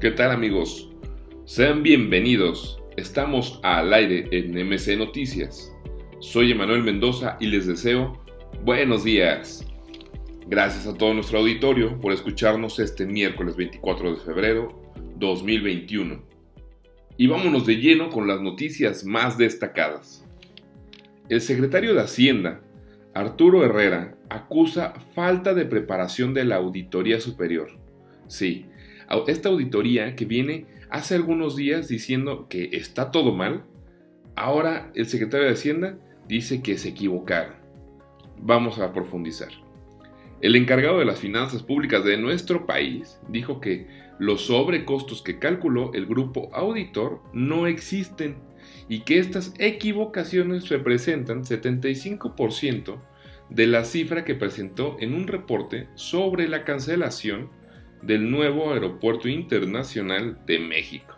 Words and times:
¿Qué 0.00 0.10
tal 0.10 0.32
amigos? 0.32 0.90
Sean 1.46 1.82
bienvenidos. 1.82 2.82
Estamos 2.96 3.60
al 3.62 3.94
aire 3.94 4.28
en 4.32 4.52
MC 4.68 4.98
Noticias. 4.98 5.72
Soy 6.18 6.50
Emanuel 6.50 6.82
Mendoza 6.82 7.36
y 7.40 7.46
les 7.46 7.66
deseo 7.66 8.20
buenos 8.64 9.04
días. 9.04 9.64
Gracias 10.48 10.86
a 10.86 10.94
todo 10.94 11.14
nuestro 11.14 11.38
auditorio 11.38 11.98
por 12.00 12.12
escucharnos 12.12 12.80
este 12.80 13.06
miércoles 13.06 13.56
24 13.56 14.16
de 14.16 14.20
febrero 14.20 14.92
2021. 15.16 16.22
Y 17.16 17.26
vámonos 17.28 17.64
de 17.64 17.76
lleno 17.76 18.10
con 18.10 18.26
las 18.26 18.40
noticias 18.40 19.04
más 19.04 19.38
destacadas. 19.38 20.26
El 21.28 21.40
secretario 21.40 21.94
de 21.94 22.02
Hacienda, 22.02 22.60
Arturo 23.14 23.64
Herrera, 23.64 24.16
acusa 24.28 24.92
falta 25.14 25.54
de 25.54 25.64
preparación 25.64 26.34
de 26.34 26.44
la 26.44 26.56
Auditoría 26.56 27.20
Superior. 27.20 27.70
Sí, 28.26 28.66
esta 29.26 29.48
auditoría 29.48 30.16
que 30.16 30.24
viene 30.24 30.66
hace 30.90 31.14
algunos 31.14 31.56
días 31.56 31.88
diciendo 31.88 32.46
que 32.48 32.70
está 32.72 33.10
todo 33.10 33.32
mal, 33.32 33.64
ahora 34.36 34.90
el 34.94 35.06
secretario 35.06 35.46
de 35.46 35.52
Hacienda 35.52 35.98
dice 36.28 36.62
que 36.62 36.78
se 36.78 36.90
equivocaron. 36.90 37.54
Vamos 38.38 38.78
a 38.78 38.92
profundizar. 38.92 39.50
El 40.40 40.56
encargado 40.56 40.98
de 40.98 41.04
las 41.04 41.20
finanzas 41.20 41.62
públicas 41.62 42.04
de 42.04 42.18
nuestro 42.18 42.66
país 42.66 43.18
dijo 43.28 43.60
que 43.60 43.86
los 44.18 44.42
sobrecostos 44.42 45.22
que 45.22 45.38
calculó 45.38 45.92
el 45.94 46.06
grupo 46.06 46.50
auditor 46.52 47.20
no 47.32 47.66
existen 47.66 48.36
y 48.88 49.00
que 49.00 49.18
estas 49.18 49.54
equivocaciones 49.58 50.68
representan 50.68 51.44
75% 51.44 52.98
de 53.50 53.66
la 53.66 53.84
cifra 53.84 54.24
que 54.24 54.34
presentó 54.34 54.96
en 55.00 55.14
un 55.14 55.26
reporte 55.26 55.88
sobre 55.94 56.48
la 56.48 56.64
cancelación 56.64 57.50
del 58.06 58.30
nuevo 58.30 58.72
Aeropuerto 58.72 59.28
Internacional 59.28 60.38
de 60.46 60.58
México. 60.58 61.14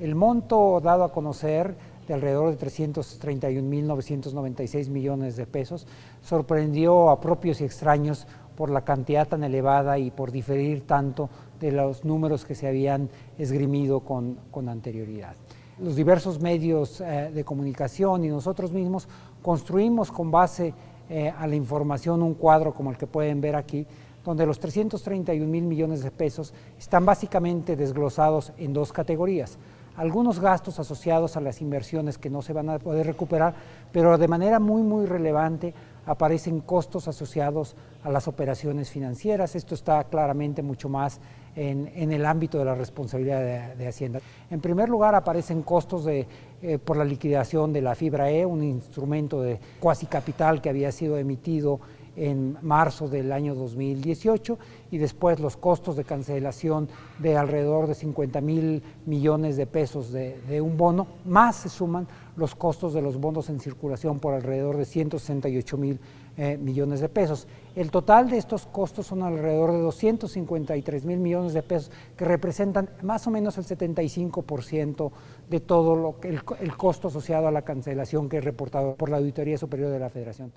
El 0.00 0.16
monto 0.16 0.80
dado 0.82 1.04
a 1.04 1.12
conocer 1.12 1.76
de 2.08 2.14
alrededor 2.14 2.50
de 2.50 2.58
331.996 2.66 4.88
millones 4.88 5.36
de 5.36 5.46
pesos 5.46 5.86
sorprendió 6.20 7.10
a 7.10 7.20
propios 7.20 7.60
y 7.60 7.64
extraños 7.64 8.26
por 8.60 8.68
la 8.68 8.82
cantidad 8.82 9.26
tan 9.26 9.42
elevada 9.42 9.98
y 9.98 10.10
por 10.10 10.30
diferir 10.30 10.86
tanto 10.86 11.30
de 11.58 11.72
los 11.72 12.04
números 12.04 12.44
que 12.44 12.54
se 12.54 12.68
habían 12.68 13.08
esgrimido 13.38 14.00
con, 14.00 14.36
anterioridad. 14.68 15.34
Los 15.78 15.96
diversos 15.96 16.42
medios 16.42 17.00
eh, 17.00 17.30
de 17.32 17.42
comunicación 17.42 18.22
y 18.22 18.28
nosotros 18.28 18.70
mismos 18.70 19.08
construimos 19.40 20.12
con 20.12 20.30
base 20.30 20.74
eh, 21.08 21.32
a 21.38 21.46
la 21.46 21.54
información 21.54 22.22
un 22.22 22.34
cuadro 22.34 22.74
como 22.74 22.90
el 22.90 22.98
que 22.98 23.06
pueden 23.06 23.40
ver 23.40 23.56
aquí, 23.56 23.86
donde 24.22 24.44
los 24.44 24.58
331 24.58 25.50
mil 25.50 25.64
millones 25.64 26.02
de 26.02 26.10
pesos 26.10 26.52
están 26.78 27.06
básicamente 27.06 27.76
desglosados 27.76 28.52
en 28.58 28.74
dos 28.74 28.92
categorías 28.92 29.56
algunos 29.96 30.40
gastos 30.40 30.78
asociados 30.78 31.36
a 31.36 31.42
las 31.42 31.60
inversiones 31.60 32.16
que 32.16 32.30
no 32.30 32.40
se 32.40 32.54
van 32.54 32.70
a 32.70 32.78
poder 32.78 33.06
recuperar, 33.06 33.54
pero 33.92 34.16
de 34.16 34.28
manera 34.28 34.58
muy, 34.58 34.82
muy 34.82 35.04
relevante 35.04 35.74
aparecen 36.10 36.58
costos 36.58 37.06
asociados 37.06 37.76
a 38.02 38.10
las 38.10 38.26
operaciones 38.26 38.90
financieras. 38.90 39.54
Esto 39.54 39.76
está 39.76 40.02
claramente 40.02 40.60
mucho 40.60 40.88
más 40.88 41.20
en, 41.54 41.86
el 42.12 42.26
ámbito 42.26 42.58
de 42.58 42.64
la 42.64 42.74
responsabilidad 42.74 43.76
de, 43.76 43.86
Hacienda. 43.86 44.20
En 44.50 44.60
primer 44.60 44.88
lugar, 44.88 45.14
aparecen 45.14 45.62
costos 45.62 46.04
de, 46.04 46.26
eh, 46.62 46.78
por 46.78 46.96
la 46.96 47.04
liquidación 47.04 47.72
de 47.72 47.82
la 47.82 47.94
fibra 47.94 48.28
E, 48.28 48.44
un 48.44 48.64
instrumento 48.64 49.40
de 49.40 49.60
cuasi 49.78 50.06
capital 50.06 50.60
que 50.60 50.68
había 50.68 50.90
sido 50.90 51.16
emitido 51.16 51.78
en 52.16 52.58
marzo 52.62 53.08
del 53.08 53.32
año 53.32 53.54
2018 53.54 54.58
y 54.90 54.98
después 54.98 55.38
los 55.38 55.56
costos 55.56 55.96
de 55.96 56.04
cancelación 56.04 56.88
de 57.18 57.36
alrededor 57.36 57.86
de 57.86 57.94
50 57.94 58.40
mil 58.40 58.82
millones 59.06 59.56
de 59.56 59.66
pesos 59.66 60.12
de, 60.12 60.60
un 60.60 60.76
bono, 60.76 61.06
más 61.24 61.56
se 61.56 61.68
suman 61.68 62.06
los 62.40 62.54
costos 62.54 62.92
de 62.94 63.02
los 63.02 63.18
bonos 63.18 63.48
en 63.50 63.60
circulación 63.60 64.18
por 64.18 64.34
alrededor 64.34 64.76
de 64.76 64.84
168 64.84 65.76
mil 65.76 66.00
eh, 66.36 66.56
millones 66.56 67.00
de 67.00 67.08
pesos. 67.08 67.46
El 67.76 67.90
total 67.90 68.30
de 68.30 68.38
estos 68.38 68.66
costos 68.66 69.06
son 69.06 69.22
alrededor 69.22 69.72
de 69.72 69.78
253 69.78 71.04
mil 71.04 71.18
millones 71.18 71.52
de 71.52 71.62
pesos, 71.62 71.92
que 72.16 72.24
representan 72.24 72.90
más 73.02 73.26
o 73.26 73.30
menos 73.30 73.58
el 73.58 73.64
75% 73.64 75.12
de 75.48 75.60
todo 75.60 75.94
lo 75.94 76.18
que, 76.18 76.28
el, 76.28 76.40
el 76.60 76.76
costo 76.76 77.08
asociado 77.08 77.46
a 77.46 77.52
la 77.52 77.62
cancelación 77.62 78.28
que 78.28 78.38
es 78.38 78.44
reportado 78.44 78.96
por 78.96 79.10
la 79.10 79.18
Auditoría 79.18 79.58
Superior 79.58 79.90
de 79.90 80.00
la 80.00 80.10
Federación. 80.10 80.52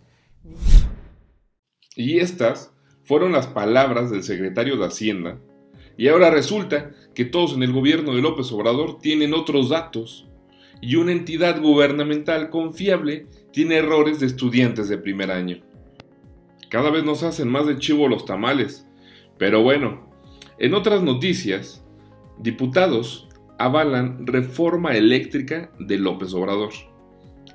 Y 1.95 2.19
estas 2.19 2.71
fueron 3.03 3.31
las 3.31 3.47
palabras 3.47 4.09
del 4.09 4.23
secretario 4.23 4.77
de 4.77 4.85
Hacienda. 4.85 5.39
Y 5.97 6.07
ahora 6.07 6.31
resulta 6.31 6.91
que 7.13 7.25
todos 7.25 7.53
en 7.53 7.63
el 7.63 7.71
gobierno 7.71 8.15
de 8.15 8.21
López 8.21 8.51
Obrador 8.51 9.00
tienen 9.00 9.33
otros 9.33 9.69
datos. 9.69 10.27
Y 10.85 10.97
una 10.97 11.13
entidad 11.13 11.61
gubernamental 11.61 12.49
confiable 12.49 13.25
tiene 13.53 13.77
errores 13.77 14.19
de 14.19 14.25
estudiantes 14.25 14.89
de 14.89 14.97
primer 14.97 15.31
año. 15.31 15.61
Cada 16.69 16.89
vez 16.89 17.05
nos 17.05 17.23
hacen 17.23 17.47
más 17.47 17.66
de 17.67 17.77
chivo 17.77 18.09
los 18.09 18.25
tamales. 18.25 18.85
Pero 19.38 19.63
bueno, 19.63 20.09
en 20.57 20.73
otras 20.73 21.01
noticias, 21.01 21.85
diputados 22.38 23.29
avalan 23.57 24.27
reforma 24.27 24.97
eléctrica 24.97 25.71
de 25.79 25.99
López 25.99 26.33
Obrador. 26.33 26.73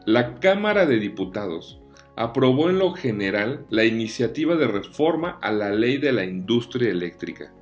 La 0.07 0.37
Cámara 0.41 0.87
de 0.87 0.99
Diputados 0.99 1.83
aprobó 2.17 2.71
en 2.71 2.79
lo 2.79 2.93
general 2.95 3.67
la 3.69 3.85
iniciativa 3.85 4.57
de 4.57 4.69
reforma 4.69 5.39
a 5.43 5.53
la 5.53 5.71
ley 5.71 5.99
de 5.99 6.13
la 6.13 6.25
industria 6.25 6.89
eléctrica. 6.89 7.53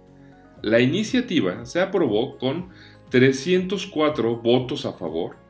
La 0.63 0.79
iniciativa 0.79 1.67
se 1.67 1.81
aprobó 1.81 2.39
con 2.39 2.69
304 3.11 4.37
votos 4.37 4.87
a 4.87 4.93
favor, 4.93 5.45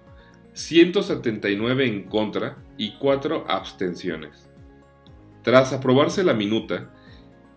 179 0.57 1.87
en 1.87 2.05
contra 2.05 2.57
y 2.79 2.97
4 2.97 3.45
abstenciones. 3.47 4.49
Tras 5.43 5.75
aprobarse 5.75 6.25
la 6.25 6.33
minuta, 6.33 6.95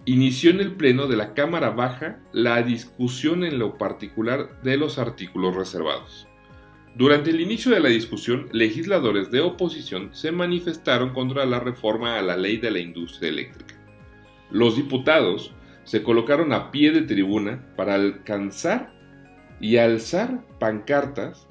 inició 0.04 0.52
en 0.52 0.60
el 0.60 0.74
Pleno 0.74 1.08
de 1.08 1.16
la 1.16 1.34
Cámara 1.34 1.70
Baja 1.70 2.20
la 2.34 2.62
discusión 2.62 3.46
en 3.46 3.58
lo 3.58 3.78
particular 3.78 4.62
de 4.64 4.76
los 4.76 5.00
artículos 5.00 5.56
reservados. 5.56 6.28
Durante 6.96 7.30
el 7.30 7.40
inicio 7.40 7.72
de 7.72 7.80
la 7.80 7.88
discusión, 7.88 8.50
legisladores 8.52 9.32
de 9.32 9.40
oposición 9.40 10.10
se 10.14 10.34
manifestaron 10.34 11.12
contra 11.14 11.46
la 11.46 11.62
reforma 11.62 12.20
a 12.20 12.22
la 12.22 12.36
ley 12.36 12.58
de 12.58 12.72
la 12.72 12.80
industria 12.80 13.30
eléctrica. 13.30 13.76
Los 14.52 14.76
diputados 14.76 15.54
se 15.86 16.04
colocaron 16.04 16.52
a 16.52 16.70
pie 16.70 16.92
de 16.92 17.04
tribuna 17.04 17.66
para 17.78 17.96
alcanzar 17.96 18.92
y 19.62 19.78
alzar 19.78 20.46
pancartas 20.60 21.48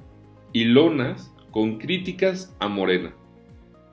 y 0.52 0.64
lonas 0.64 1.32
con 1.50 1.78
críticas 1.78 2.54
a 2.58 2.68
Morena. 2.68 3.14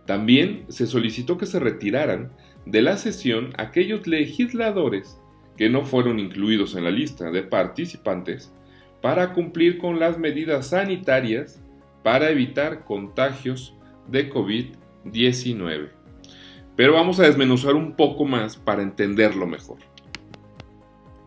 También 0.05 0.65
se 0.69 0.87
solicitó 0.87 1.37
que 1.37 1.45
se 1.45 1.59
retiraran 1.59 2.31
de 2.65 2.81
la 2.81 2.97
sesión 2.97 3.53
aquellos 3.57 4.07
legisladores 4.07 5.19
que 5.57 5.69
no 5.69 5.83
fueron 5.83 6.19
incluidos 6.19 6.75
en 6.75 6.83
la 6.83 6.91
lista 6.91 7.31
de 7.31 7.43
participantes 7.43 8.53
para 9.01 9.33
cumplir 9.33 9.77
con 9.77 9.99
las 9.99 10.17
medidas 10.17 10.67
sanitarias 10.67 11.61
para 12.03 12.29
evitar 12.29 12.85
contagios 12.85 13.75
de 14.07 14.29
COVID-19. 14.29 15.89
Pero 16.75 16.93
vamos 16.93 17.19
a 17.19 17.23
desmenuzar 17.23 17.75
un 17.75 17.95
poco 17.95 18.25
más 18.25 18.57
para 18.57 18.83
entenderlo 18.83 19.47
mejor. 19.47 19.77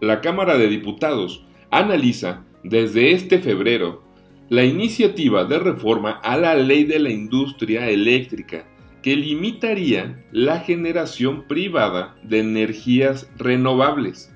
La 0.00 0.20
Cámara 0.20 0.58
de 0.58 0.68
Diputados 0.68 1.44
analiza 1.70 2.44
desde 2.62 3.12
este 3.12 3.38
febrero 3.38 4.02
la 4.50 4.64
iniciativa 4.64 5.44
de 5.44 5.58
reforma 5.58 6.12
a 6.22 6.36
la 6.38 6.54
ley 6.54 6.84
de 6.84 6.98
la 6.98 7.10
industria 7.10 7.88
eléctrica 7.90 8.64
que 9.02 9.14
limitaría 9.14 10.24
la 10.32 10.60
generación 10.60 11.46
privada 11.46 12.16
de 12.22 12.40
energías 12.40 13.30
renovables 13.36 14.34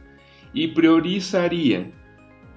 y 0.52 0.68
priorizaría 0.68 1.90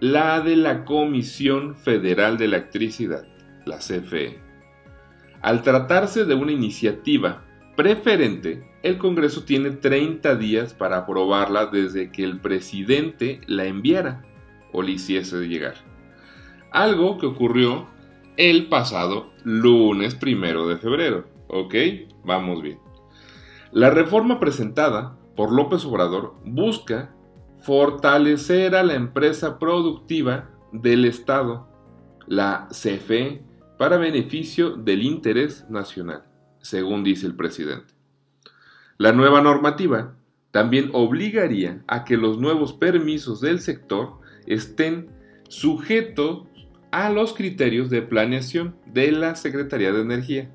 la 0.02 0.42
de 0.42 0.58
la 0.58 0.84
Comisión 0.84 1.76
Federal 1.76 2.38
de 2.38 2.46
Electricidad, 2.46 3.26
la 3.66 3.78
CFE. 3.78 4.38
Al 5.42 5.62
tratarse 5.62 6.26
de 6.26 6.36
una 6.36 6.52
iniciativa 6.52 7.46
preferente, 7.78 8.70
el 8.84 8.98
Congreso 8.98 9.46
tiene 9.46 9.72
30 9.72 10.36
días 10.36 10.74
para 10.74 10.98
aprobarla 10.98 11.68
desde 11.68 12.12
que 12.12 12.24
el 12.24 12.40
presidente 12.40 13.40
la 13.48 13.66
enviara 13.66 14.24
o 14.74 14.82
le 14.82 14.92
hiciese 14.92 15.48
llegar. 15.48 15.95
Algo 16.76 17.18
que 17.18 17.26
ocurrió 17.26 17.88
el 18.36 18.68
pasado 18.68 19.32
lunes 19.46 20.14
primero 20.14 20.68
de 20.68 20.76
febrero. 20.76 21.26
¿Ok? 21.48 21.74
Vamos 22.26 22.62
bien. 22.62 22.80
La 23.72 23.92
reforma 23.92 24.42
presentada 24.42 25.18
por 25.38 25.54
López 25.54 25.86
Obrador 25.86 26.36
busca 26.44 27.16
fortalecer 27.62 28.76
a 28.76 28.84
la 28.84 28.96
empresa 28.96 29.58
productiva 29.58 30.50
del 30.74 31.06
Estado, 31.06 31.70
la 32.28 32.68
CFE, 32.72 33.42
para 33.78 33.96
beneficio 33.96 34.72
del 34.72 35.04
interés 35.04 35.70
nacional, 35.70 36.26
según 36.60 37.06
dice 37.06 37.26
el 37.26 37.38
presidente. 37.38 37.94
La 38.98 39.14
nueva 39.14 39.40
normativa 39.42 40.18
también 40.52 40.90
obligaría 40.92 41.86
a 41.88 42.04
que 42.04 42.18
los 42.18 42.38
nuevos 42.38 42.74
permisos 42.74 43.40
del 43.40 43.62
sector 43.62 44.20
estén 44.46 45.10
sujetos 45.48 46.48
a 46.96 47.10
los 47.10 47.34
criterios 47.34 47.90
de 47.90 48.02
planeación 48.02 48.78
de 48.86 49.12
la 49.12 49.36
Secretaría 49.36 49.92
de 49.92 50.00
Energía. 50.00 50.50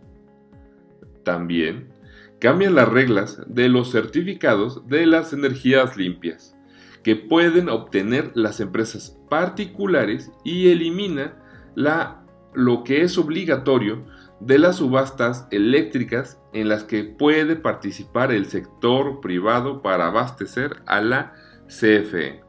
También 1.23 1.93
cambian 2.39 2.75
las 2.75 2.89
reglas 2.89 3.43
de 3.47 3.69
los 3.69 3.93
certificados 3.93 4.87
de 4.89 5.05
las 5.05 5.35
energías 5.35 5.99
limpias 5.99 6.57
que 7.03 7.15
pueden 7.15 7.69
obtener 7.69 8.31
las 8.35 8.59
empresas 8.61 9.19
particulares 9.29 10.33
y 10.43 10.69
elimina 10.69 11.35
la, 11.75 12.25
lo 12.55 12.85
que 12.85 13.03
es 13.03 13.19
obligatorio 13.19 14.07
de 14.41 14.59
las 14.59 14.77
subastas 14.77 15.47
eléctricas 15.51 16.41
en 16.55 16.71
las 16.71 16.85
que 16.85 17.05
puede 17.05 17.55
participar 17.55 18.33
el 18.33 18.47
sector 18.47 19.21
privado 19.21 19.83
para 19.83 20.07
abastecer 20.07 20.77
a 20.87 21.03
la 21.03 21.35
CFE. 21.67 22.41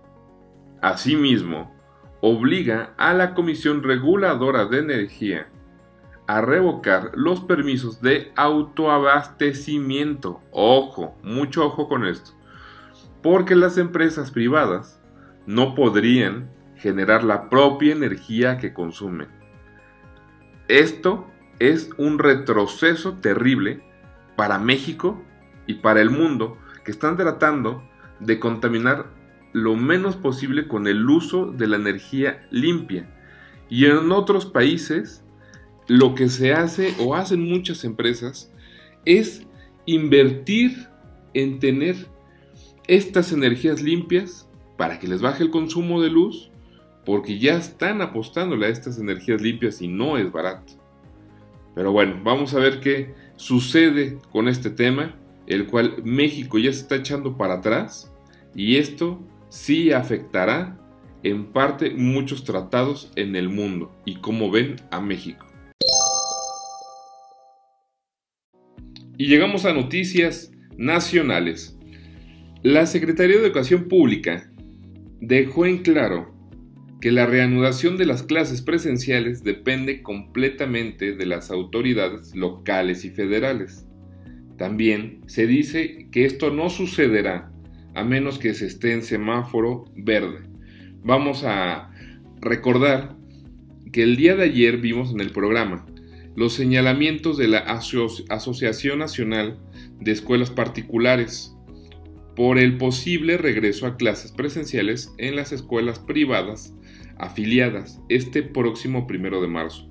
Asimismo, 0.81 1.80
obliga 2.21 2.94
a 2.97 3.13
la 3.13 3.33
Comisión 3.33 3.83
Reguladora 3.83 4.65
de 4.65 4.79
Energía 4.79 5.47
a 6.27 6.41
revocar 6.41 7.12
los 7.15 7.41
permisos 7.41 8.01
de 8.01 8.31
autoabastecimiento. 8.35 10.41
Ojo, 10.51 11.18
mucho 11.23 11.65
ojo 11.65 11.89
con 11.89 12.06
esto. 12.06 12.31
Porque 13.21 13.56
las 13.56 13.77
empresas 13.77 14.31
privadas 14.31 15.01
no 15.45 15.75
podrían 15.75 16.50
generar 16.75 17.23
la 17.23 17.50
propia 17.50 17.91
energía 17.91 18.57
que 18.57 18.74
consumen. 18.74 19.27
Esto 20.67 21.27
es 21.59 21.91
un 21.97 22.17
retroceso 22.17 23.17
terrible 23.17 23.83
para 24.35 24.57
México 24.57 25.21
y 25.67 25.75
para 25.75 26.01
el 26.01 26.09
mundo 26.09 26.57
que 26.85 26.91
están 26.91 27.17
tratando 27.17 27.83
de 28.19 28.39
contaminar 28.39 29.06
lo 29.53 29.75
menos 29.75 30.15
posible 30.15 30.68
con 30.68 30.88
el 30.88 31.09
uso 31.09 31.48
de 31.48 31.68
la 31.68 31.75
energía 31.75 32.48
limpia. 32.51 33.09
Y 33.69 33.86
en 33.86 34.12
otros 34.12 34.45
países 34.45 35.24
lo 35.88 36.15
que 36.15 36.30
se 36.30 36.53
hace 36.53 36.94
o 37.00 37.15
hacen 37.15 37.42
muchas 37.42 37.83
empresas 37.83 38.51
es 39.06 39.45
invertir 39.86 40.88
en 41.33 41.59
tener 41.59 41.95
estas 42.88 43.31
energías 43.31 43.81
limpias 43.81 44.48
para 44.77 45.00
que 45.00 45.07
les 45.07 45.21
baje 45.21 45.44
el 45.44 45.51
consumo 45.51 46.01
de 46.01 46.09
luz, 46.09 46.51
porque 47.06 47.39
ya 47.39 47.57
están 47.57 48.01
apostándole 48.01 48.68
a 48.68 48.69
estas 48.69 49.00
energías 49.00 49.42
limpias 49.42 49.81
y 49.81 49.88
no 49.88 50.18
es 50.18 50.31
barato. 50.31 50.74
Pero 51.75 51.92
bueno, 51.92 52.19
vamos 52.24 52.53
a 52.53 52.59
ver 52.59 52.80
qué 52.80 53.13
sucede 53.36 54.18
con 54.31 54.48
este 54.48 54.69
tema, 54.69 55.15
el 55.48 55.68
cual 55.68 55.95
México 56.03 56.57
ya 56.57 56.71
se 56.74 56.81
está 56.81 56.95
echando 56.95 57.38
para 57.38 57.56
atrás 57.56 58.12
y 58.56 58.77
esto 58.77 59.19
sí 59.51 59.92
afectará 59.92 60.77
en 61.24 61.51
parte 61.51 61.92
muchos 61.92 62.45
tratados 62.45 63.12
en 63.18 63.36
el 63.36 63.50
mundo 63.50 63.92
y 64.06 64.15
como 64.15 64.50
ven 64.50 64.77
a 64.92 65.01
México. 65.01 65.45
Y 69.18 69.27
llegamos 69.27 69.65
a 69.65 69.74
noticias 69.74 70.51
nacionales. 70.77 71.77
La 72.63 72.86
Secretaría 72.86 73.38
de 73.38 73.45
Educación 73.45 73.89
Pública 73.89 74.50
dejó 75.19 75.65
en 75.65 75.80
claro 75.80 76.33
que 77.01 77.12
la 77.12 77.25
reanudación 77.25 77.98
de 77.98 78.06
las 78.06 78.24
clases 78.24 78.62
presenciales 78.62 79.44
depende 79.44 80.01
completamente 80.01 81.13
de 81.13 81.25
las 81.25 81.51
autoridades 81.51 82.36
locales 82.36 83.03
y 83.03 83.09
federales. 83.09 83.86
También 84.57 85.21
se 85.25 85.45
dice 85.45 86.07
que 86.12 86.25
esto 86.25 86.51
no 86.51 86.69
sucederá 86.69 87.50
a 87.93 88.03
menos 88.03 88.39
que 88.39 88.53
se 88.53 88.67
esté 88.67 88.93
en 88.93 89.03
semáforo 89.03 89.85
verde. 89.95 90.39
Vamos 91.03 91.43
a 91.43 91.91
recordar 92.39 93.15
que 93.91 94.03
el 94.03 94.15
día 94.15 94.35
de 94.35 94.43
ayer 94.43 94.77
vimos 94.77 95.11
en 95.11 95.19
el 95.19 95.31
programa 95.31 95.85
los 96.35 96.53
señalamientos 96.53 97.38
de 97.38 97.47
la 97.47 97.59
Asociación 97.59 98.99
Nacional 98.99 99.59
de 100.00 100.12
Escuelas 100.12 100.50
Particulares 100.50 101.55
por 102.36 102.57
el 102.57 102.77
posible 102.77 103.38
regreso 103.38 103.86
a 103.86 103.98
clases 103.98 104.31
presenciales 104.31 105.13
en 105.17 105.36
las 105.36 105.51
escuelas 105.51 106.00
privadas 106.00 106.74
afiliadas 107.17 108.01
este 108.07 108.41
próximo 108.41 109.05
primero 109.07 109.41
de 109.41 109.48
marzo, 109.48 109.89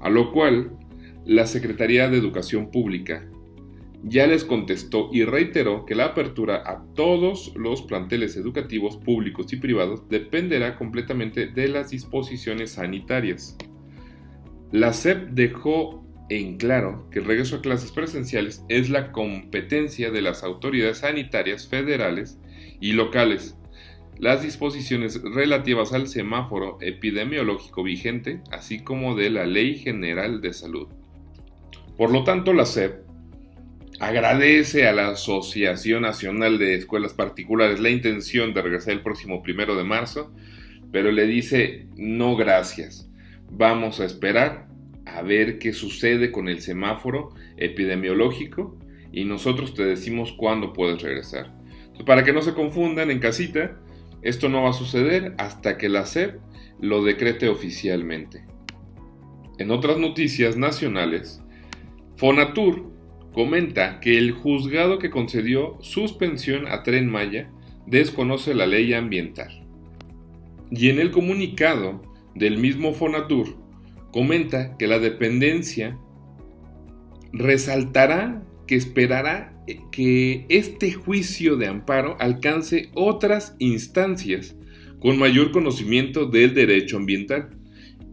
a 0.00 0.10
lo 0.10 0.32
cual 0.32 0.72
la 1.24 1.46
Secretaría 1.46 2.08
de 2.08 2.18
Educación 2.18 2.70
Pública 2.70 3.28
ya 4.08 4.28
les 4.28 4.44
contestó 4.44 5.10
y 5.12 5.24
reiteró 5.24 5.84
que 5.84 5.96
la 5.96 6.06
apertura 6.06 6.62
a 6.64 6.84
todos 6.94 7.52
los 7.56 7.82
planteles 7.82 8.36
educativos 8.36 8.96
públicos 8.96 9.52
y 9.52 9.56
privados 9.56 10.08
dependerá 10.08 10.76
completamente 10.76 11.48
de 11.48 11.66
las 11.66 11.90
disposiciones 11.90 12.72
sanitarias. 12.72 13.56
La 14.70 14.92
SEP 14.92 15.30
dejó 15.30 16.04
en 16.28 16.56
claro 16.56 17.08
que 17.10 17.18
el 17.18 17.24
regreso 17.24 17.56
a 17.56 17.60
clases 17.60 17.90
presenciales 17.90 18.64
es 18.68 18.90
la 18.90 19.10
competencia 19.10 20.12
de 20.12 20.22
las 20.22 20.44
autoridades 20.44 20.98
sanitarias 20.98 21.66
federales 21.66 22.38
y 22.80 22.92
locales. 22.92 23.56
Las 24.18 24.42
disposiciones 24.42 25.20
relativas 25.22 25.92
al 25.92 26.06
semáforo 26.06 26.78
epidemiológico 26.80 27.82
vigente, 27.82 28.40
así 28.52 28.84
como 28.84 29.16
de 29.16 29.30
la 29.30 29.46
Ley 29.46 29.78
General 29.78 30.40
de 30.40 30.52
Salud. 30.52 30.86
Por 31.96 32.12
lo 32.12 32.22
tanto, 32.22 32.52
la 32.52 32.66
SEP 32.66 33.05
agradece 34.00 34.86
a 34.86 34.92
la 34.92 35.08
Asociación 35.08 36.02
Nacional 36.02 36.58
de 36.58 36.74
Escuelas 36.74 37.14
Particulares 37.14 37.80
la 37.80 37.90
intención 37.90 38.52
de 38.54 38.62
regresar 38.62 38.92
el 38.94 39.02
próximo 39.02 39.42
primero 39.42 39.76
de 39.76 39.84
marzo, 39.84 40.32
pero 40.92 41.10
le 41.10 41.26
dice 41.26 41.86
no 41.96 42.36
gracias 42.36 43.06
Vamos 43.50 44.00
a 44.00 44.04
esperar 44.04 44.66
a 45.06 45.22
ver 45.22 45.58
qué 45.58 45.72
sucede 45.72 46.32
con 46.32 46.48
el 46.48 46.60
semáforo 46.60 47.30
epidemiológico 47.56 48.76
y 49.12 49.24
nosotros 49.24 49.74
te 49.74 49.84
decimos 49.84 50.32
cuándo 50.32 50.72
puedes 50.72 51.00
regresar. 51.00 51.54
para 52.04 52.24
que 52.24 52.32
no 52.32 52.42
se 52.42 52.52
confundan 52.52 53.10
en 53.10 53.20
casita, 53.20 53.80
esto 54.20 54.48
no 54.48 54.64
va 54.64 54.70
a 54.70 54.74
suceder 54.74 55.34
hasta 55.38 55.78
que 55.78 55.88
la 55.88 56.04
SEP 56.04 56.38
lo 56.80 57.02
decrete 57.02 57.48
oficialmente. 57.48 58.44
En 59.58 59.70
otras 59.70 59.96
noticias 59.96 60.56
nacionales, 60.56 61.40
Fonatur 62.16 62.95
comenta 63.36 64.00
que 64.00 64.16
el 64.16 64.32
juzgado 64.32 64.98
que 64.98 65.10
concedió 65.10 65.76
suspensión 65.82 66.66
a 66.68 66.82
Tren 66.82 67.06
Maya 67.06 67.50
desconoce 67.86 68.54
la 68.54 68.66
ley 68.66 68.94
ambiental. 68.94 69.62
Y 70.70 70.88
en 70.88 70.98
el 70.98 71.10
comunicado 71.10 72.00
del 72.34 72.56
mismo 72.56 72.94
Fonatur 72.94 73.58
comenta 74.10 74.78
que 74.78 74.86
la 74.86 74.98
dependencia 74.98 75.98
resaltará 77.34 78.42
que 78.66 78.74
esperará 78.74 79.54
que 79.92 80.46
este 80.48 80.92
juicio 80.92 81.56
de 81.56 81.66
amparo 81.66 82.16
alcance 82.18 82.88
otras 82.94 83.54
instancias 83.58 84.56
con 84.98 85.18
mayor 85.18 85.50
conocimiento 85.50 86.24
del 86.24 86.54
derecho 86.54 86.96
ambiental. 86.96 87.50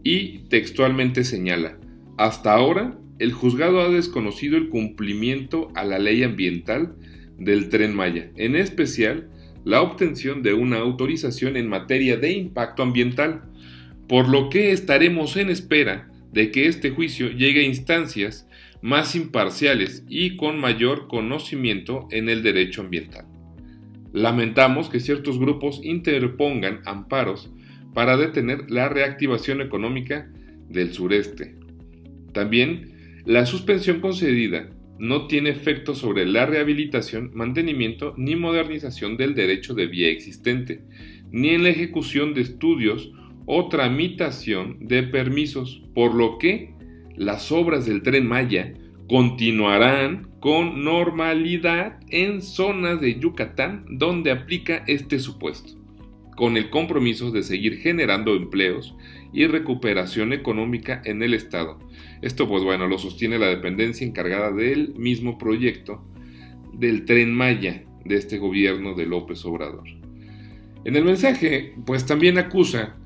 Y 0.02 0.40
textualmente 0.50 1.24
señala, 1.24 1.78
hasta 2.18 2.52
ahora 2.52 2.98
el 3.18 3.32
juzgado 3.32 3.80
ha 3.80 3.88
desconocido 3.88 4.56
el 4.56 4.68
cumplimiento 4.68 5.70
a 5.74 5.84
la 5.84 5.98
ley 5.98 6.22
ambiental 6.22 6.94
del 7.38 7.68
tren 7.68 7.94
Maya, 7.94 8.30
en 8.36 8.56
especial 8.56 9.28
la 9.64 9.82
obtención 9.82 10.42
de 10.42 10.54
una 10.54 10.78
autorización 10.78 11.56
en 11.56 11.68
materia 11.68 12.16
de 12.16 12.32
impacto 12.32 12.82
ambiental, 12.82 13.42
por 14.08 14.28
lo 14.28 14.50
que 14.50 14.72
estaremos 14.72 15.36
en 15.36 15.50
espera 15.50 16.10
de 16.32 16.50
que 16.50 16.66
este 16.66 16.90
juicio 16.90 17.30
llegue 17.30 17.60
a 17.60 17.64
instancias 17.64 18.46
más 18.82 19.14
imparciales 19.14 20.04
y 20.08 20.36
con 20.36 20.58
mayor 20.58 21.08
conocimiento 21.08 22.06
en 22.10 22.28
el 22.28 22.42
derecho 22.42 22.82
ambiental. 22.82 23.24
Lamentamos 24.12 24.90
que 24.90 25.00
ciertos 25.00 25.38
grupos 25.38 25.80
interpongan 25.82 26.80
amparos 26.84 27.50
para 27.94 28.16
detener 28.16 28.70
la 28.70 28.88
reactivación 28.88 29.60
económica 29.60 30.30
del 30.68 30.92
sureste. 30.92 31.54
También, 32.32 32.93
la 33.24 33.46
suspensión 33.46 34.00
concedida 34.00 34.68
no 34.98 35.26
tiene 35.26 35.50
efecto 35.50 35.94
sobre 35.94 36.26
la 36.26 36.46
rehabilitación, 36.46 37.30
mantenimiento 37.34 38.14
ni 38.16 38.36
modernización 38.36 39.16
del 39.16 39.34
derecho 39.34 39.74
de 39.74 39.86
vía 39.86 40.08
existente, 40.08 40.82
ni 41.30 41.50
en 41.50 41.62
la 41.62 41.70
ejecución 41.70 42.34
de 42.34 42.42
estudios 42.42 43.12
o 43.46 43.68
tramitación 43.68 44.78
de 44.80 45.02
permisos, 45.02 45.82
por 45.94 46.14
lo 46.14 46.38
que 46.38 46.74
las 47.16 47.50
obras 47.50 47.86
del 47.86 48.02
tren 48.02 48.26
Maya 48.26 48.74
continuarán 49.08 50.28
con 50.40 50.84
normalidad 50.84 52.00
en 52.10 52.42
zonas 52.42 53.00
de 53.00 53.18
Yucatán 53.18 53.84
donde 53.88 54.30
aplica 54.30 54.84
este 54.86 55.18
supuesto, 55.18 55.72
con 56.36 56.56
el 56.56 56.70
compromiso 56.70 57.30
de 57.30 57.42
seguir 57.42 57.78
generando 57.78 58.34
empleos 58.34 58.94
y 59.32 59.46
recuperación 59.46 60.32
económica 60.32 61.02
en 61.04 61.22
el 61.22 61.34
Estado. 61.34 61.78
Esto 62.22 62.48
pues 62.48 62.62
bueno, 62.62 62.86
lo 62.86 62.98
sostiene 62.98 63.38
la 63.38 63.46
dependencia 63.46 64.06
encargada 64.06 64.52
del 64.52 64.94
mismo 64.94 65.38
proyecto 65.38 66.04
del 66.72 67.04
tren 67.04 67.34
Maya 67.34 67.84
de 68.04 68.16
este 68.16 68.38
gobierno 68.38 68.94
de 68.94 69.06
López 69.06 69.44
Obrador. 69.44 69.84
En 70.84 70.96
el 70.96 71.04
mensaje 71.04 71.74
pues 71.86 72.06
también 72.06 72.38
acusa 72.38 72.96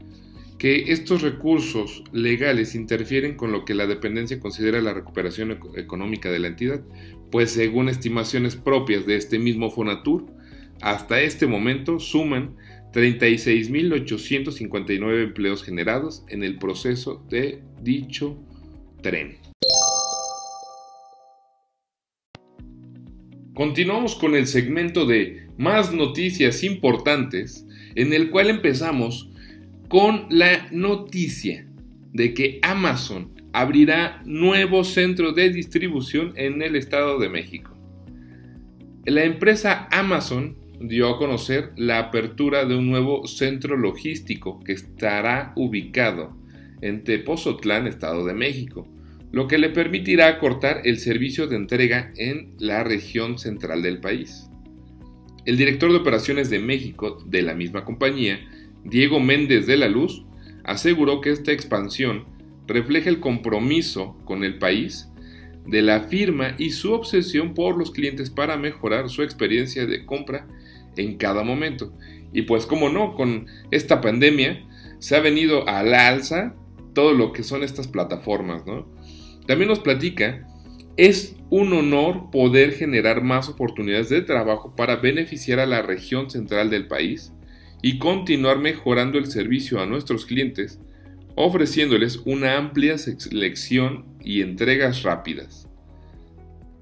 que 0.58 0.90
estos 0.92 1.22
recursos 1.22 2.02
legales 2.12 2.74
interfieren 2.74 3.36
con 3.36 3.52
lo 3.52 3.64
que 3.64 3.74
la 3.74 3.86
dependencia 3.86 4.40
considera 4.40 4.80
la 4.80 4.92
recuperación 4.92 5.56
económica 5.76 6.30
de 6.30 6.40
la 6.40 6.48
entidad, 6.48 6.82
pues 7.30 7.52
según 7.52 7.88
estimaciones 7.88 8.56
propias 8.56 9.06
de 9.06 9.16
este 9.16 9.38
mismo 9.38 9.70
Fonatur, 9.70 10.26
hasta 10.80 11.20
este 11.20 11.46
momento 11.46 12.00
suman 12.00 12.56
36.859 12.92 15.22
empleos 15.22 15.62
generados 15.62 16.24
en 16.28 16.42
el 16.42 16.58
proceso 16.58 17.24
de 17.28 17.62
dicho 17.82 18.36
tren. 19.02 19.36
Continuamos 23.54 24.14
con 24.14 24.34
el 24.36 24.46
segmento 24.46 25.04
de 25.04 25.48
más 25.56 25.92
noticias 25.92 26.62
importantes, 26.62 27.66
en 27.96 28.12
el 28.12 28.30
cual 28.30 28.50
empezamos 28.50 29.28
con 29.88 30.26
la 30.30 30.68
noticia 30.70 31.66
de 32.12 32.34
que 32.34 32.60
Amazon 32.62 33.32
abrirá 33.52 34.22
nuevo 34.24 34.84
centro 34.84 35.32
de 35.32 35.50
distribución 35.50 36.34
en 36.36 36.62
el 36.62 36.76
Estado 36.76 37.18
de 37.18 37.28
México. 37.28 37.76
La 39.04 39.24
empresa 39.24 39.88
Amazon 39.90 40.56
dio 40.80 41.08
a 41.08 41.18
conocer 41.18 41.72
la 41.76 41.98
apertura 41.98 42.64
de 42.64 42.76
un 42.76 42.88
nuevo 42.88 43.26
centro 43.26 43.76
logístico 43.76 44.60
que 44.60 44.72
estará 44.72 45.52
ubicado 45.56 46.36
en 46.80 47.04
Tepozotlán, 47.04 47.86
Estado 47.86 48.24
de 48.24 48.34
México, 48.34 48.86
lo 49.32 49.48
que 49.48 49.58
le 49.58 49.70
permitirá 49.70 50.38
cortar 50.38 50.82
el 50.84 50.98
servicio 50.98 51.46
de 51.46 51.56
entrega 51.56 52.12
en 52.16 52.54
la 52.58 52.84
región 52.84 53.38
central 53.38 53.82
del 53.82 54.00
país. 54.00 54.48
El 55.44 55.56
director 55.56 55.90
de 55.90 55.98
operaciones 55.98 56.50
de 56.50 56.58
México 56.58 57.22
de 57.26 57.42
la 57.42 57.54
misma 57.54 57.84
compañía, 57.84 58.40
Diego 58.84 59.20
Méndez 59.20 59.66
de 59.66 59.76
la 59.76 59.88
Luz, 59.88 60.24
aseguró 60.64 61.20
que 61.20 61.30
esta 61.30 61.52
expansión 61.52 62.24
refleja 62.66 63.08
el 63.08 63.20
compromiso 63.20 64.16
con 64.24 64.44
el 64.44 64.58
país 64.58 65.08
de 65.66 65.82
la 65.82 66.00
firma 66.00 66.54
y 66.58 66.70
su 66.70 66.92
obsesión 66.92 67.54
por 67.54 67.76
los 67.76 67.90
clientes 67.90 68.30
para 68.30 68.56
mejorar 68.56 69.10
su 69.10 69.22
experiencia 69.22 69.86
de 69.86 70.06
compra 70.06 70.46
en 70.98 71.16
cada 71.16 71.42
momento. 71.42 71.92
Y 72.32 72.42
pues 72.42 72.66
como 72.66 72.88
no, 72.90 73.14
con 73.14 73.46
esta 73.70 74.00
pandemia 74.00 74.66
se 74.98 75.16
ha 75.16 75.20
venido 75.20 75.68
a 75.68 75.82
la 75.82 76.08
alza 76.08 76.54
todo 76.94 77.14
lo 77.14 77.32
que 77.32 77.42
son 77.42 77.62
estas 77.62 77.88
plataformas, 77.88 78.66
¿no? 78.66 78.86
También 79.46 79.68
nos 79.68 79.80
platica, 79.80 80.46
es 80.96 81.36
un 81.48 81.72
honor 81.72 82.30
poder 82.30 82.72
generar 82.72 83.22
más 83.22 83.48
oportunidades 83.48 84.08
de 84.08 84.20
trabajo 84.20 84.74
para 84.76 84.96
beneficiar 84.96 85.60
a 85.60 85.66
la 85.66 85.80
región 85.80 86.28
central 86.28 86.70
del 86.70 86.88
país 86.88 87.32
y 87.80 87.98
continuar 87.98 88.58
mejorando 88.58 89.18
el 89.18 89.26
servicio 89.26 89.80
a 89.80 89.86
nuestros 89.86 90.26
clientes, 90.26 90.80
ofreciéndoles 91.36 92.20
una 92.24 92.56
amplia 92.56 92.98
selección 92.98 94.04
y 94.20 94.42
entregas 94.42 95.04
rápidas. 95.04 95.68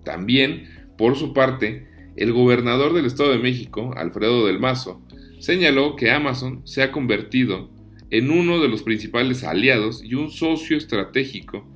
También, 0.03 0.71
por 0.97 1.17
su 1.17 1.35
parte, 1.35 1.87
el 2.17 2.33
gobernador 2.33 2.95
del 2.95 3.07
Estado 3.07 3.33
de 3.33 3.39
México, 3.39 3.93
Alfredo 3.97 4.47
del 4.47 4.59
Mazo, 4.59 5.03
señaló 5.39 5.97
que 5.97 6.11
Amazon 6.11 6.63
se 6.65 6.83
ha 6.83 6.93
convertido 6.93 7.71
en 8.11 8.31
uno 8.31 8.61
de 8.61 8.69
los 8.69 8.83
principales 8.83 9.45
aliados 9.45 10.03
y 10.03 10.15
un 10.15 10.31
socio 10.31 10.77
estratégico 10.77 11.67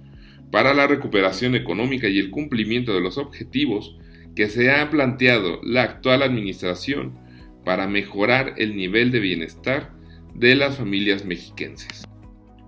para 0.51 0.75
la 0.75 0.87
recuperación 0.87 1.55
económica 1.55 2.09
y 2.09 2.19
el 2.19 2.31
cumplimiento 2.31 2.95
de 2.95 3.01
los 3.01 3.19
objetivos 3.19 3.97
que 4.35 4.49
se 4.49 4.71
ha 4.71 4.91
planteado 4.91 5.61
la 5.63 5.83
actual 5.83 6.23
administración 6.23 7.19
para 7.65 7.87
mejorar 7.87 8.55
el 8.57 8.77
nivel 8.77 9.11
de 9.11 9.21
bienestar 9.21 9.93
de 10.35 10.55
las 10.55 10.77
familias 10.77 11.25
mexiquenses. 11.25 12.05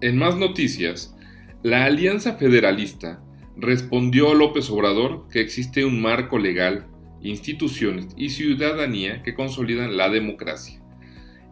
En 0.00 0.18
más 0.18 0.36
noticias, 0.36 1.16
la 1.62 1.84
Alianza 1.84 2.34
Federalista 2.34 3.22
respondió 3.56 4.32
a 4.32 4.34
López 4.34 4.68
Obrador 4.70 5.28
que 5.30 5.40
existe 5.40 5.84
un 5.84 6.02
marco 6.02 6.38
legal 6.38 6.86
instituciones 7.22 8.08
y 8.16 8.30
ciudadanía 8.30 9.22
que 9.22 9.34
consolidan 9.34 9.96
la 9.96 10.08
democracia. 10.08 10.80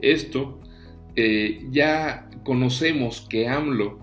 Esto 0.01 0.61
eh, 1.17 1.67
ya 1.71 2.29
conocemos 2.45 3.27
que 3.29 3.49
AMLO 3.49 3.99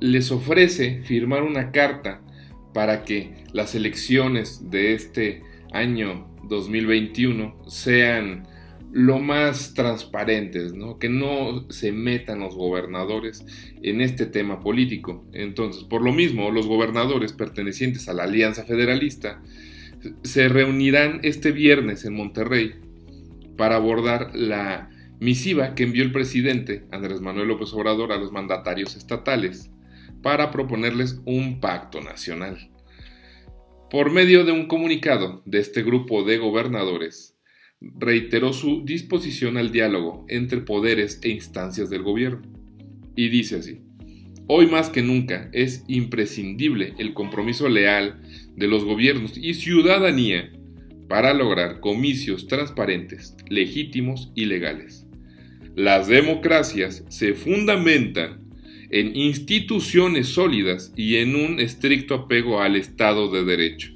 les 0.00 0.30
ofrece 0.30 1.02
firmar 1.02 1.42
una 1.42 1.70
carta 1.70 2.20
para 2.74 3.04
que 3.04 3.44
las 3.52 3.74
elecciones 3.74 4.70
de 4.70 4.94
este 4.94 5.42
año 5.72 6.26
2021 6.48 7.64
sean 7.68 8.48
lo 8.92 9.18
más 9.18 9.72
transparentes, 9.72 10.74
que 11.00 11.08
no 11.08 11.70
se 11.70 11.92
metan 11.92 12.40
los 12.40 12.54
gobernadores 12.54 13.44
en 13.82 14.02
este 14.02 14.26
tema 14.26 14.60
político. 14.60 15.24
Entonces, 15.32 15.84
por 15.84 16.02
lo 16.02 16.12
mismo, 16.12 16.50
los 16.50 16.66
gobernadores 16.66 17.32
pertenecientes 17.32 18.08
a 18.08 18.12
la 18.12 18.24
Alianza 18.24 18.64
Federalista 18.64 19.40
se 20.22 20.48
reunirán 20.48 21.20
este 21.22 21.52
viernes 21.52 22.04
en 22.04 22.14
Monterrey 22.14 22.74
para 23.56 23.76
abordar 23.76 24.34
la 24.34 24.90
misiva 25.20 25.74
que 25.74 25.84
envió 25.84 26.02
el 26.02 26.12
presidente 26.12 26.84
Andrés 26.90 27.20
Manuel 27.20 27.48
López 27.48 27.72
Obrador 27.72 28.12
a 28.12 28.18
los 28.18 28.32
mandatarios 28.32 28.96
estatales 28.96 29.70
para 30.22 30.50
proponerles 30.50 31.20
un 31.24 31.60
pacto 31.60 32.00
nacional. 32.00 32.70
Por 33.90 34.10
medio 34.10 34.44
de 34.44 34.52
un 34.52 34.66
comunicado 34.66 35.42
de 35.44 35.58
este 35.58 35.82
grupo 35.82 36.24
de 36.24 36.38
gobernadores, 36.38 37.36
reiteró 37.80 38.52
su 38.52 38.84
disposición 38.84 39.56
al 39.56 39.70
diálogo 39.70 40.24
entre 40.28 40.60
poderes 40.60 41.20
e 41.22 41.28
instancias 41.28 41.90
del 41.90 42.02
gobierno. 42.02 42.42
Y 43.14 43.28
dice 43.28 43.56
así, 43.56 43.82
Hoy 44.54 44.66
más 44.66 44.90
que 44.90 45.00
nunca 45.00 45.48
es 45.54 45.82
imprescindible 45.88 46.92
el 46.98 47.14
compromiso 47.14 47.70
leal 47.70 48.20
de 48.54 48.66
los 48.68 48.84
gobiernos 48.84 49.38
y 49.38 49.54
ciudadanía 49.54 50.52
para 51.08 51.32
lograr 51.32 51.80
comicios 51.80 52.48
transparentes, 52.48 53.34
legítimos 53.48 54.30
y 54.34 54.44
legales. 54.44 55.06
Las 55.74 56.06
democracias 56.06 57.02
se 57.08 57.32
fundamentan 57.32 58.40
en 58.90 59.16
instituciones 59.16 60.28
sólidas 60.28 60.92
y 60.96 61.16
en 61.16 61.34
un 61.34 61.58
estricto 61.58 62.14
apego 62.14 62.60
al 62.60 62.76
Estado 62.76 63.30
de 63.30 63.44
Derecho. 63.44 63.94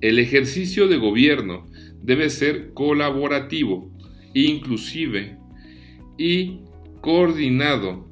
El 0.00 0.20
ejercicio 0.20 0.86
de 0.86 0.98
gobierno 0.98 1.66
debe 2.00 2.30
ser 2.30 2.74
colaborativo, 2.74 3.90
inclusive 4.34 5.36
y 6.16 6.60
coordinado 7.00 8.08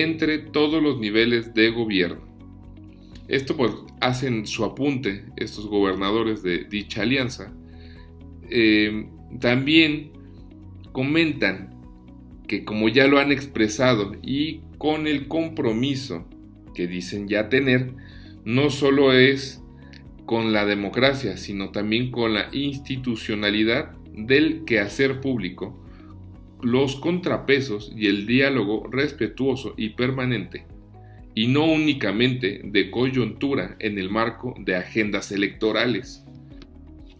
entre 0.00 0.38
todos 0.38 0.82
los 0.82 0.98
niveles 0.98 1.52
de 1.52 1.68
gobierno. 1.70 2.22
Esto 3.28 3.58
pues 3.58 3.72
hacen 4.00 4.46
su 4.46 4.64
apunte 4.64 5.26
estos 5.36 5.66
gobernadores 5.66 6.42
de 6.42 6.64
dicha 6.64 7.02
alianza. 7.02 7.52
Eh, 8.48 9.06
también 9.38 10.12
comentan 10.92 11.74
que 12.48 12.64
como 12.64 12.88
ya 12.88 13.06
lo 13.06 13.18
han 13.18 13.32
expresado 13.32 14.12
y 14.22 14.62
con 14.78 15.06
el 15.06 15.28
compromiso 15.28 16.26
que 16.74 16.86
dicen 16.86 17.28
ya 17.28 17.50
tener, 17.50 17.92
no 18.46 18.70
solo 18.70 19.12
es 19.12 19.62
con 20.24 20.54
la 20.54 20.64
democracia, 20.64 21.36
sino 21.36 21.70
también 21.70 22.10
con 22.10 22.32
la 22.32 22.48
institucionalidad 22.52 23.92
del 24.14 24.64
quehacer 24.64 25.20
público, 25.20 25.81
los 26.62 26.96
contrapesos 26.96 27.92
y 27.96 28.06
el 28.06 28.26
diálogo 28.26 28.88
respetuoso 28.90 29.74
y 29.76 29.90
permanente, 29.90 30.66
y 31.34 31.48
no 31.48 31.64
únicamente 31.64 32.60
de 32.64 32.90
coyuntura 32.90 33.76
en 33.78 33.98
el 33.98 34.10
marco 34.10 34.54
de 34.58 34.76
agendas 34.76 35.32
electorales. 35.32 36.24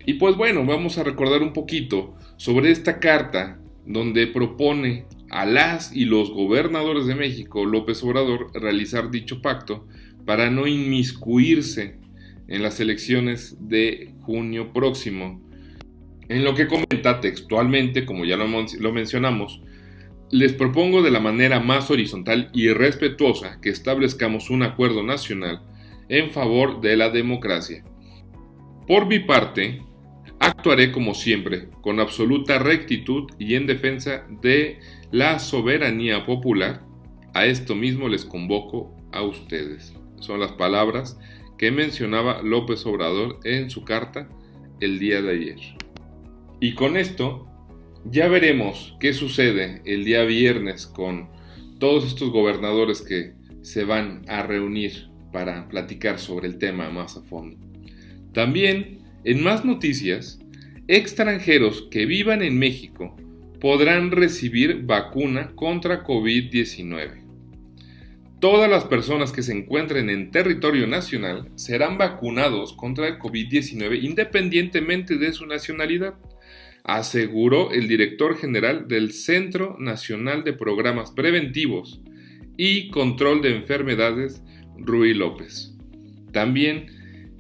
Y 0.07 0.15
pues 0.15 0.37
bueno, 0.37 0.65
vamos 0.65 0.99
a 0.99 1.05
recordar 1.05 1.43
un 1.43 1.53
poquito 1.53 2.15
sobre 2.37 2.71
esta 2.71 2.99
carta 2.99 3.59
donde 3.87 4.27
propone 4.27 5.07
a 5.31 5.47
las 5.47 5.95
y 5.95 6.05
los 6.05 6.31
gobernadores 6.31 7.07
de 7.07 7.15
México, 7.15 7.65
López 7.65 8.03
Obrador, 8.05 8.51
realizar 8.55 9.11
dicho 9.11 9.41
pacto 9.41 9.87
para 10.25 10.51
no 10.51 10.67
inmiscuirse 10.67 11.97
en 12.49 12.63
las 12.63 12.81
elecciones 12.81 13.57
de 13.61 14.15
junio 14.21 14.73
próximo. 14.73 15.41
En 16.33 16.45
lo 16.45 16.55
que 16.55 16.67
comenta 16.67 17.21
textualmente, 17.21 18.05
como 18.05 18.25
ya 18.25 18.37
lo, 18.37 18.47
lo 18.47 18.93
mencionamos, 18.93 19.61
les 20.31 20.53
propongo 20.53 21.03
de 21.03 21.11
la 21.11 21.21
manera 21.21 21.61
más 21.61 21.91
horizontal 21.91 22.51
y 22.53 22.69
respetuosa 22.71 23.61
que 23.61 23.69
establezcamos 23.71 24.51
un 24.51 24.63
acuerdo 24.63 25.03
nacional 25.03 25.63
en 26.09 26.31
favor 26.31 26.81
de 26.81 26.97
la 26.97 27.11
democracia. 27.11 27.85
Por 28.87 29.07
mi 29.07 29.21
parte, 29.21 29.83
Actuaré 30.43 30.91
como 30.91 31.15
siempre, 31.15 31.69
con 31.83 32.01
absoluta 32.01 32.59
rectitud 32.59 33.31
y 33.39 33.55
en 33.55 33.69
defensa 33.69 34.27
de 34.43 34.81
la 35.13 35.39
soberanía 35.39 36.27
popular. 36.27 36.83
A 37.33 37.47
esto 37.47 37.77
mismo 37.77 38.09
les 38.09 38.25
convoco 38.25 38.97
a 39.13 39.23
ustedes. 39.23 39.95
Son 40.19 40.41
las 40.41 40.51
palabras 40.51 41.17
que 41.59 41.71
mencionaba 41.71 42.43
López 42.43 42.85
Obrador 42.87 43.39
en 43.45 43.71
su 43.71 43.85
carta 43.85 44.29
el 44.81 44.99
día 44.99 45.23
de 45.23 45.31
ayer. 45.31 45.82
Y 46.63 46.75
con 46.75 46.97
esto 46.97 47.49
ya 48.05 48.29
veremos 48.29 48.97
qué 49.01 49.15
sucede 49.15 49.83
el 49.85 50.05
día 50.05 50.23
viernes 50.23 50.87
con 50.87 51.29
todos 51.81 52.07
estos 52.07 52.31
gobernadores 52.31 53.03
que 53.03 53.33
se 53.63 53.83
van 53.83 54.23
a 54.29 54.45
reunir 54.45 55.09
para 55.33 55.69
platicar 55.69 56.21
sobre 56.21 56.47
el 56.47 56.59
tema 56.59 56.89
más 56.89 57.17
a 57.17 57.23
fondo. 57.23 57.57
También 58.33 59.01
en 59.25 59.43
más 59.43 59.65
noticias, 59.65 60.39
extranjeros 60.87 61.89
que 61.91 62.07
vivan 62.07 62.43
en 62.43 62.57
México 62.61 63.17
podrán 63.61 64.13
recibir 64.13 64.85
vacuna 64.85 65.57
contra 65.57 66.05
COVID-19. 66.05 67.25
Todas 68.39 68.71
las 68.71 68.85
personas 68.85 69.33
que 69.33 69.43
se 69.43 69.53
encuentren 69.53 70.11
en 70.11 70.31
territorio 70.31 70.87
nacional 70.87 71.51
serán 71.57 71.99
vacunados 71.99 72.73
contra 72.73 73.09
el 73.09 73.19
COVID-19 73.19 74.01
independientemente 74.01 75.19
de 75.19 75.33
su 75.33 75.45
nacionalidad, 75.47 76.15
aseguró 76.85 77.71
el 77.71 77.89
director 77.89 78.37
general 78.37 78.89
del 78.89 79.13
Centro 79.13 79.77
Nacional 79.79 80.45
de 80.45 80.53
Programas 80.53 81.13
Preventivos 81.13 82.01
y 82.57 82.91
Control 82.91 83.41
de 83.43 83.57
Enfermedades, 83.57 84.43
Rui 84.79 85.15
López. 85.15 85.75
También 86.33 86.87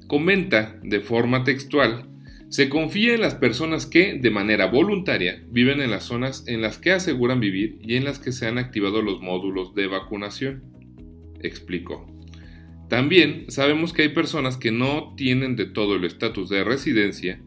comenta 0.07 0.79
de 0.83 1.01
forma 1.01 1.45
textual, 1.45 2.09
se 2.49 2.69
confía 2.69 3.15
en 3.15 3.23
las 3.23 3.35
personas 3.35 3.87
que, 3.87 4.19
de 4.19 4.31
manera 4.31 4.67
voluntaria, 4.67 5.43
viven 5.49 5.81
en 5.81 5.91
las 5.91 6.05
zonas 6.05 6.45
en 6.47 6.61
las 6.61 6.77
que 6.77 6.93
aseguran 6.93 7.41
vivir 7.41 7.79
y 7.81 7.97
en 7.97 8.05
las 8.05 8.19
que 8.19 8.31
se 8.31 8.47
han 8.47 8.59
activado 8.59 9.01
los 9.01 9.23
módulos 9.23 9.75
de 9.75 9.87
vacunación, 9.87 10.63
explicó. 11.41 12.07
También 12.91 13.47
sabemos 13.49 13.95
que 13.95 14.03
hay 14.03 14.11
personas 14.11 14.59
que 14.59 14.71
no 14.71 15.15
tienen 15.17 15.57
de 15.57 15.65
todo 15.65 15.97
el 15.97 16.05
estatus 16.05 16.51
de 16.51 16.63
residencia 16.63 17.41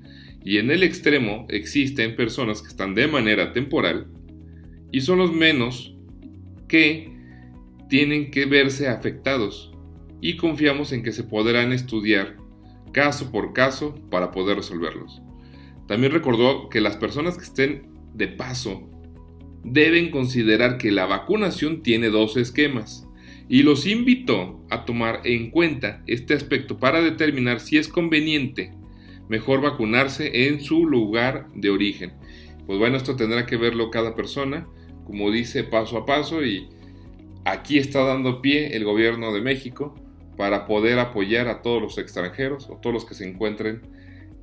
y 0.45 0.59
en 0.59 0.69
el 0.69 0.83
extremo 0.83 1.47
existen 1.49 2.15
personas 2.15 2.61
que 2.61 2.67
están 2.67 2.93
de 2.93 3.07
manera 3.07 3.51
temporal 3.51 4.07
y 4.91 5.01
son 5.01 5.17
los 5.17 5.33
menos 5.33 5.95
que 6.67 7.11
tienen 7.89 8.29
que 8.29 8.45
verse 8.45 8.87
afectados 8.87 9.73
y 10.21 10.37
confiamos 10.37 10.91
en 10.91 11.01
que 11.01 11.11
se 11.11 11.23
podrán 11.23 11.73
estudiar 11.73 12.37
caso 12.93 13.31
por 13.31 13.53
caso 13.53 13.95
para 14.11 14.31
poder 14.31 14.57
resolverlos. 14.57 15.21
También 15.87 16.13
recordó 16.13 16.69
que 16.69 16.79
las 16.79 16.95
personas 16.95 17.37
que 17.37 17.43
estén 17.43 17.87
de 18.13 18.27
paso 18.27 18.87
deben 19.63 20.11
considerar 20.11 20.77
que 20.77 20.91
la 20.91 21.07
vacunación 21.07 21.81
tiene 21.81 22.09
dos 22.09 22.37
esquemas 22.37 23.07
y 23.49 23.63
los 23.63 23.87
invitó 23.87 24.63
a 24.69 24.85
tomar 24.85 25.21
en 25.23 25.49
cuenta 25.49 26.03
este 26.05 26.35
aspecto 26.35 26.77
para 26.77 27.01
determinar 27.01 27.59
si 27.59 27.77
es 27.77 27.87
conveniente 27.87 28.71
mejor 29.29 29.61
vacunarse 29.61 30.47
en 30.47 30.61
su 30.61 30.85
lugar 30.85 31.47
de 31.55 31.69
origen. 31.69 32.13
Pues 32.65 32.79
bueno, 32.79 32.97
esto 32.97 33.15
tendrá 33.15 33.45
que 33.45 33.57
verlo 33.57 33.91
cada 33.91 34.15
persona, 34.15 34.67
como 35.05 35.31
dice 35.31 35.63
paso 35.63 35.97
a 35.97 36.05
paso 36.05 36.43
y 36.43 36.69
aquí 37.45 37.77
está 37.77 38.03
dando 38.03 38.41
pie 38.41 38.75
el 38.75 38.83
gobierno 38.83 39.33
de 39.33 39.41
México 39.41 39.95
para 40.35 40.65
poder 40.65 40.99
apoyar 40.99 41.47
a 41.47 41.61
todos 41.61 41.81
los 41.81 41.97
extranjeros 41.97 42.69
o 42.69 42.77
todos 42.77 42.93
los 42.93 43.05
que 43.05 43.13
se 43.13 43.27
encuentren 43.27 43.81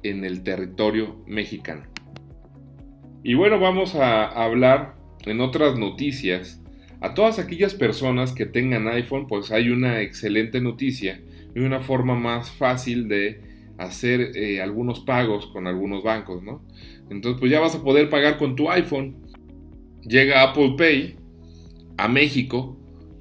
en 0.02 0.24
el 0.24 0.42
territorio 0.42 1.22
mexicano. 1.26 1.84
Y 3.22 3.34
bueno, 3.34 3.60
vamos 3.60 3.94
a 3.94 4.26
hablar 4.26 4.96
en 5.26 5.40
otras 5.40 5.78
noticias. 5.78 6.60
A 7.00 7.14
todas 7.14 7.38
aquellas 7.38 7.74
personas 7.74 8.32
que 8.32 8.46
tengan 8.46 8.88
iPhone, 8.88 9.26
pues 9.26 9.50
hay 9.50 9.70
una 9.70 10.00
excelente 10.00 10.60
noticia 10.60 11.20
y 11.54 11.60
una 11.60 11.80
forma 11.80 12.14
más 12.14 12.50
fácil 12.50 13.08
de 13.08 13.51
hacer 13.78 14.36
eh, 14.36 14.60
algunos 14.62 15.00
pagos 15.00 15.46
con 15.46 15.66
algunos 15.66 16.02
bancos, 16.02 16.42
¿no? 16.42 16.62
Entonces, 17.10 17.40
pues 17.40 17.50
ya 17.50 17.60
vas 17.60 17.74
a 17.74 17.82
poder 17.82 18.08
pagar 18.08 18.38
con 18.38 18.56
tu 18.56 18.70
iPhone. 18.70 19.16
Llega 20.02 20.42
Apple 20.42 20.74
Pay 20.76 21.16
a 21.96 22.08
México 22.08 22.76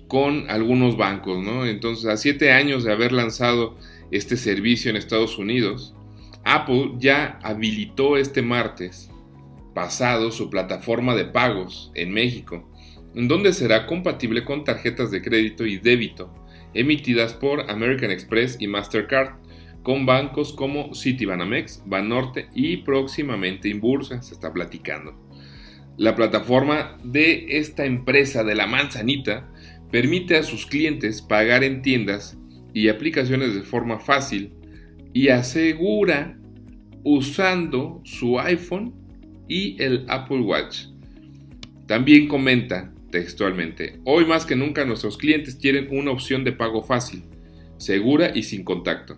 con 0.07 0.49
algunos 0.49 0.97
bancos, 0.97 1.43
¿no? 1.43 1.65
Entonces, 1.65 2.05
a 2.05 2.17
siete 2.17 2.51
años 2.51 2.83
de 2.83 2.91
haber 2.91 3.11
lanzado 3.11 3.77
este 4.11 4.37
servicio 4.37 4.89
en 4.89 4.97
Estados 4.97 5.37
Unidos, 5.37 5.95
Apple 6.43 6.93
ya 6.97 7.39
habilitó 7.43 8.17
este 8.17 8.41
martes 8.41 9.09
pasado 9.73 10.31
su 10.31 10.49
plataforma 10.49 11.15
de 11.15 11.25
pagos 11.25 11.91
en 11.95 12.11
México, 12.11 12.69
en 13.15 13.27
donde 13.27 13.53
será 13.53 13.85
compatible 13.87 14.43
con 14.43 14.63
tarjetas 14.63 15.11
de 15.11 15.21
crédito 15.21 15.65
y 15.65 15.77
débito 15.77 16.33
emitidas 16.73 17.33
por 17.33 17.69
American 17.69 18.11
Express 18.11 18.57
y 18.59 18.67
Mastercard, 18.67 19.35
con 19.83 20.05
bancos 20.05 20.53
como 20.53 20.93
Citibanamex, 20.93 21.83
Banorte 21.85 22.47
y 22.53 22.77
próximamente 22.77 23.69
Inbursa, 23.69 24.21
se 24.21 24.33
está 24.33 24.53
platicando. 24.53 25.15
La 25.97 26.15
plataforma 26.15 26.97
de 27.03 27.57
esta 27.57 27.85
empresa 27.85 28.43
de 28.43 28.55
la 28.55 28.67
manzanita 28.67 29.49
permite 29.91 30.37
a 30.37 30.43
sus 30.43 30.65
clientes 30.65 31.21
pagar 31.21 31.63
en 31.63 31.81
tiendas 31.81 32.37
y 32.73 32.87
aplicaciones 32.87 33.53
de 33.53 33.61
forma 33.61 33.99
fácil 33.99 34.53
y 35.13 35.27
asegura 35.29 36.37
usando 37.03 38.01
su 38.05 38.39
iPhone 38.39 38.93
y 39.47 39.81
el 39.81 40.05
Apple 40.07 40.41
Watch. 40.41 40.85
También 41.87 42.27
comenta 42.27 42.93
textualmente, 43.11 43.99
hoy 44.05 44.25
más 44.25 44.45
que 44.45 44.55
nunca 44.55 44.85
nuestros 44.85 45.17
clientes 45.17 45.55
quieren 45.55 45.87
una 45.91 46.11
opción 46.11 46.45
de 46.45 46.53
pago 46.53 46.81
fácil, 46.81 47.23
segura 47.77 48.31
y 48.33 48.43
sin 48.43 48.63
contacto. 48.63 49.17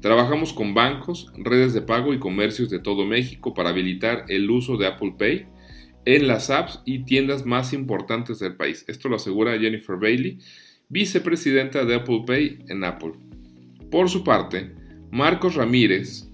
Trabajamos 0.00 0.52
con 0.52 0.74
bancos, 0.74 1.32
redes 1.36 1.72
de 1.72 1.82
pago 1.82 2.12
y 2.12 2.18
comercios 2.18 2.70
de 2.70 2.78
todo 2.78 3.06
México 3.06 3.54
para 3.54 3.70
habilitar 3.70 4.26
el 4.28 4.50
uso 4.50 4.76
de 4.76 4.86
Apple 4.86 5.14
Pay 5.18 5.46
en 6.04 6.28
las 6.28 6.50
apps 6.50 6.80
y 6.84 7.00
tiendas 7.00 7.46
más 7.46 7.72
importantes 7.72 8.38
del 8.38 8.56
país. 8.56 8.84
Esto 8.88 9.08
lo 9.08 9.16
asegura 9.16 9.58
Jennifer 9.58 9.96
Bailey, 9.96 10.38
vicepresidenta 10.88 11.84
de 11.84 11.96
Apple 11.96 12.22
Pay 12.26 12.58
en 12.68 12.84
Apple. 12.84 13.12
Por 13.90 14.08
su 14.08 14.22
parte, 14.22 14.72
Marcos 15.10 15.54
Ramírez, 15.54 16.28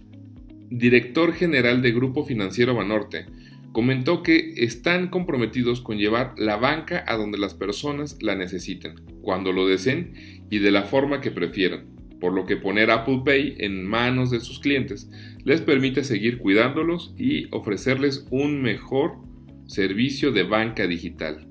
director 0.69 1.33
general 1.33 1.83
de 1.83 1.93
Grupo 1.93 2.25
Financiero 2.25 2.75
Banorte, 2.75 3.27
comentó 3.73 4.23
que 4.23 4.55
están 4.57 5.09
comprometidos 5.09 5.81
con 5.81 5.97
llevar 5.97 6.35
la 6.37 6.57
banca 6.57 7.05
a 7.07 7.17
donde 7.17 7.39
las 7.39 7.55
personas 7.55 8.19
la 8.21 8.35
necesiten, 8.35 8.97
cuando 9.23 9.53
lo 9.53 9.67
deseen 9.67 10.13
y 10.51 10.59
de 10.59 10.71
la 10.71 10.83
forma 10.83 11.21
que 11.21 11.31
prefieran, 11.31 11.87
por 12.23 12.33
lo 12.33 12.47
que 12.47 12.57
poner 12.57 12.93
Apple 12.93 13.23
Pay 13.25 13.57
en 13.59 13.85
manos 13.85 14.31
de 14.31 14.39
sus 14.39 14.61
clientes 14.61 15.11
les 15.45 15.61
permite 15.61 16.05
seguir 16.05 16.39
cuidándolos 16.39 17.13
y 17.19 17.49
ofrecerles 17.51 18.29
un 18.31 18.63
mejor 18.63 19.17
servicio 19.67 20.31
de 20.31 20.45
banca 20.45 20.87
digital. 20.87 21.49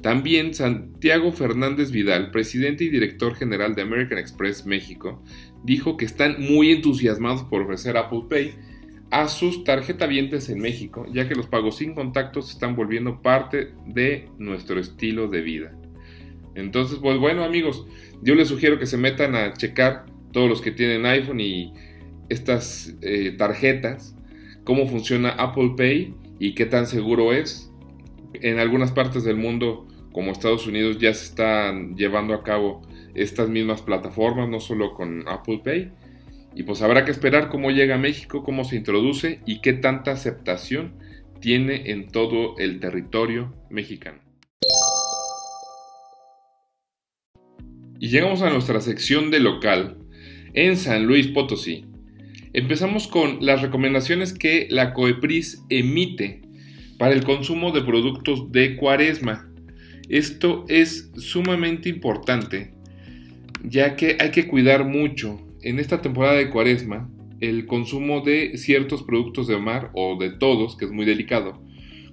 También 0.00 0.54
Santiago 0.54 1.32
Fernández 1.32 1.90
Vidal, 1.90 2.30
presidente 2.30 2.84
y 2.84 2.88
director 2.88 3.34
general 3.34 3.74
de 3.74 3.82
American 3.82 4.18
Express 4.18 4.64
México, 4.64 5.24
dijo 5.64 5.96
que 5.96 6.04
están 6.04 6.36
muy 6.38 6.70
entusiasmados 6.70 7.42
por 7.42 7.62
ofrecer 7.62 7.96
Apple 7.96 8.26
Pay 8.30 8.52
a 9.10 9.26
sus 9.26 9.64
tarjetavientes 9.64 10.50
en 10.50 10.60
México, 10.60 11.04
ya 11.12 11.26
que 11.26 11.34
los 11.34 11.48
pagos 11.48 11.78
sin 11.78 11.94
contacto 11.94 12.42
se 12.42 12.52
están 12.52 12.76
volviendo 12.76 13.22
parte 13.22 13.72
de 13.86 14.28
nuestro 14.38 14.78
estilo 14.78 15.26
de 15.26 15.40
vida. 15.40 15.72
Entonces, 16.54 16.98
pues 17.00 17.18
bueno 17.18 17.42
amigos, 17.42 17.86
yo 18.22 18.34
les 18.34 18.48
sugiero 18.48 18.78
que 18.78 18.86
se 18.86 18.96
metan 18.96 19.34
a 19.34 19.52
checar 19.54 20.06
todos 20.32 20.48
los 20.48 20.60
que 20.60 20.70
tienen 20.70 21.06
iPhone 21.06 21.40
y 21.40 21.72
estas 22.28 22.94
eh, 23.00 23.34
tarjetas, 23.36 24.16
cómo 24.64 24.86
funciona 24.86 25.30
Apple 25.30 25.74
Pay 25.76 26.14
y 26.38 26.54
qué 26.54 26.66
tan 26.66 26.86
seguro 26.86 27.32
es. 27.32 27.72
En 28.34 28.58
algunas 28.58 28.92
partes 28.92 29.24
del 29.24 29.36
mundo, 29.36 29.86
como 30.12 30.32
Estados 30.32 30.66
Unidos, 30.66 30.98
ya 30.98 31.14
se 31.14 31.24
están 31.24 31.96
llevando 31.96 32.34
a 32.34 32.42
cabo 32.42 32.82
estas 33.14 33.48
mismas 33.48 33.82
plataformas, 33.82 34.48
no 34.48 34.60
solo 34.60 34.94
con 34.94 35.26
Apple 35.28 35.62
Pay. 35.64 35.90
Y 36.54 36.64
pues 36.64 36.82
habrá 36.82 37.04
que 37.04 37.10
esperar 37.10 37.48
cómo 37.48 37.70
llega 37.70 37.94
a 37.94 37.98
México, 37.98 38.42
cómo 38.42 38.64
se 38.64 38.76
introduce 38.76 39.40
y 39.46 39.60
qué 39.60 39.72
tanta 39.72 40.12
aceptación 40.12 40.94
tiene 41.40 41.90
en 41.90 42.08
todo 42.08 42.58
el 42.58 42.80
territorio 42.80 43.54
mexicano. 43.70 44.27
Y 48.00 48.08
llegamos 48.08 48.42
a 48.42 48.50
nuestra 48.50 48.80
sección 48.80 49.30
de 49.30 49.40
local 49.40 49.98
en 50.54 50.76
San 50.76 51.06
Luis 51.06 51.28
Potosí. 51.28 51.84
Empezamos 52.52 53.08
con 53.08 53.38
las 53.44 53.62
recomendaciones 53.62 54.32
que 54.32 54.66
la 54.70 54.94
COEPRIS 54.94 55.64
emite 55.68 56.42
para 56.98 57.12
el 57.12 57.24
consumo 57.24 57.72
de 57.72 57.82
productos 57.82 58.50
de 58.52 58.76
cuaresma. 58.76 59.50
Esto 60.08 60.64
es 60.68 61.10
sumamente 61.16 61.88
importante 61.88 62.78
ya 63.64 63.96
que 63.96 64.16
hay 64.20 64.30
que 64.30 64.46
cuidar 64.46 64.84
mucho 64.84 65.40
en 65.62 65.78
esta 65.78 66.00
temporada 66.00 66.36
de 66.36 66.50
cuaresma 66.50 67.10
el 67.40 67.66
consumo 67.66 68.20
de 68.20 68.56
ciertos 68.56 69.02
productos 69.02 69.46
de 69.46 69.58
mar 69.58 69.90
o 69.94 70.16
de 70.18 70.30
todos, 70.30 70.76
que 70.76 70.86
es 70.86 70.90
muy 70.90 71.04
delicado, 71.04 71.62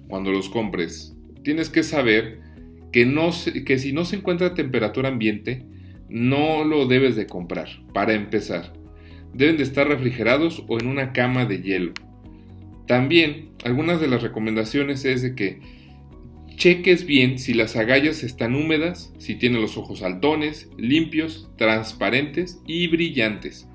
cuando 0.08 0.30
los 0.30 0.48
compres. 0.48 1.16
Tienes 1.42 1.68
que 1.68 1.82
saber 1.82 2.40
que, 2.92 3.06
no, 3.06 3.30
que 3.64 3.78
si 3.78 3.92
no 3.92 4.04
se 4.04 4.16
encuentra 4.16 4.48
a 4.48 4.54
temperatura 4.54 5.08
ambiente, 5.08 5.66
no 6.08 6.64
lo 6.64 6.86
debes 6.86 7.16
de 7.16 7.26
comprar, 7.26 7.68
para 7.92 8.14
empezar. 8.14 8.72
Deben 9.32 9.56
de 9.56 9.62
estar 9.62 9.88
refrigerados 9.88 10.64
o 10.68 10.78
en 10.78 10.86
una 10.86 11.12
cama 11.12 11.44
de 11.44 11.62
hielo. 11.62 11.92
También, 12.86 13.50
algunas 13.64 14.00
de 14.00 14.08
las 14.08 14.22
recomendaciones 14.22 15.04
es 15.04 15.22
de 15.22 15.34
que 15.34 15.60
cheques 16.56 17.04
bien 17.04 17.38
si 17.38 17.52
las 17.52 17.76
agallas 17.76 18.22
están 18.22 18.54
húmedas, 18.54 19.12
si 19.18 19.34
tienen 19.34 19.60
los 19.60 19.76
ojos 19.76 19.98
saltones, 20.00 20.68
limpios, 20.78 21.50
transparentes 21.56 22.60
y 22.66 22.86
brillantes. 22.88 23.68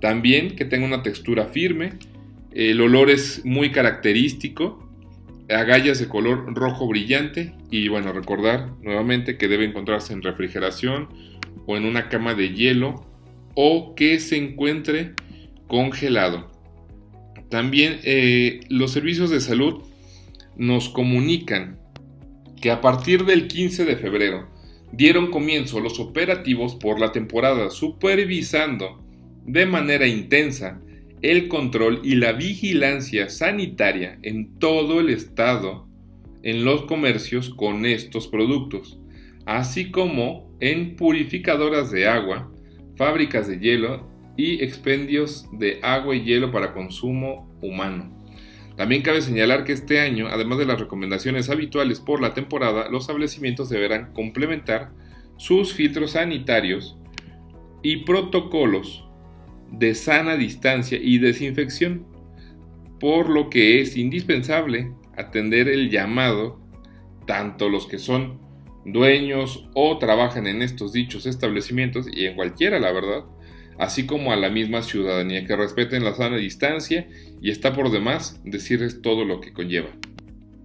También 0.00 0.56
que 0.56 0.64
tenga 0.64 0.86
una 0.86 1.02
textura 1.02 1.46
firme, 1.46 1.92
el 2.52 2.80
olor 2.80 3.10
es 3.10 3.44
muy 3.44 3.70
característico, 3.70 4.88
agallas 5.48 5.98
de 5.98 6.08
color 6.08 6.54
rojo 6.54 6.86
brillante 6.86 7.54
y 7.70 7.88
bueno, 7.88 8.12
recordar 8.12 8.72
nuevamente 8.82 9.36
que 9.36 9.48
debe 9.48 9.64
encontrarse 9.64 10.12
en 10.12 10.22
refrigeración 10.22 11.08
o 11.66 11.76
en 11.76 11.84
una 11.84 12.08
cama 12.08 12.34
de 12.34 12.54
hielo 12.54 13.06
o 13.54 13.94
que 13.94 14.20
se 14.20 14.36
encuentre 14.36 15.14
congelado. 15.66 16.50
También 17.48 18.00
eh, 18.04 18.60
los 18.68 18.92
servicios 18.92 19.30
de 19.30 19.40
salud 19.40 19.82
nos 20.56 20.88
comunican 20.88 21.78
que 22.60 22.70
a 22.70 22.80
partir 22.80 23.24
del 23.24 23.48
15 23.48 23.84
de 23.84 23.96
febrero 23.96 24.48
dieron 24.92 25.30
comienzo 25.30 25.80
los 25.80 26.00
operativos 26.00 26.74
por 26.74 26.98
la 26.98 27.12
temporada 27.12 27.70
supervisando 27.70 29.02
de 29.44 29.66
manera 29.66 30.06
intensa 30.06 30.80
el 31.22 31.48
control 31.48 32.00
y 32.04 32.16
la 32.16 32.32
vigilancia 32.32 33.28
sanitaria 33.28 34.18
en 34.22 34.58
todo 34.58 35.00
el 35.00 35.10
estado 35.10 35.88
en 36.42 36.64
los 36.64 36.82
comercios 36.82 37.50
con 37.50 37.84
estos 37.84 38.28
productos, 38.28 38.98
así 39.44 39.90
como 39.90 40.47
en 40.60 40.96
purificadoras 40.96 41.90
de 41.90 42.08
agua, 42.08 42.52
fábricas 42.96 43.48
de 43.48 43.58
hielo 43.58 44.08
y 44.36 44.62
expendios 44.62 45.48
de 45.52 45.80
agua 45.82 46.14
y 46.14 46.24
hielo 46.24 46.50
para 46.50 46.72
consumo 46.72 47.48
humano. 47.60 48.16
También 48.76 49.02
cabe 49.02 49.20
señalar 49.22 49.64
que 49.64 49.72
este 49.72 49.98
año, 49.98 50.28
además 50.28 50.58
de 50.58 50.66
las 50.66 50.78
recomendaciones 50.78 51.50
habituales 51.50 51.98
por 51.98 52.20
la 52.20 52.34
temporada, 52.34 52.88
los 52.88 53.02
establecimientos 53.02 53.68
deberán 53.68 54.12
complementar 54.12 54.92
sus 55.36 55.72
filtros 55.72 56.12
sanitarios 56.12 56.96
y 57.82 58.04
protocolos 58.04 59.04
de 59.72 59.94
sana 59.94 60.36
distancia 60.36 60.98
y 61.00 61.18
desinfección, 61.18 62.06
por 63.00 63.28
lo 63.28 63.50
que 63.50 63.80
es 63.80 63.96
indispensable 63.96 64.92
atender 65.16 65.68
el 65.68 65.90
llamado, 65.90 66.60
tanto 67.26 67.68
los 67.68 67.86
que 67.86 67.98
son 67.98 68.38
dueños 68.92 69.68
o 69.74 69.98
trabajan 69.98 70.46
en 70.46 70.62
estos 70.62 70.92
dichos 70.92 71.26
establecimientos 71.26 72.06
y 72.12 72.26
en 72.26 72.34
cualquiera, 72.34 72.78
la 72.78 72.92
verdad, 72.92 73.24
así 73.78 74.06
como 74.06 74.32
a 74.32 74.36
la 74.36 74.50
misma 74.50 74.82
ciudadanía 74.82 75.44
que 75.44 75.56
respeten 75.56 76.04
la 76.04 76.14
sana 76.14 76.36
distancia 76.36 77.08
y 77.40 77.50
está 77.50 77.72
por 77.72 77.90
demás 77.90 78.40
decirles 78.44 79.02
todo 79.02 79.24
lo 79.24 79.40
que 79.40 79.52
conlleva. 79.52 79.90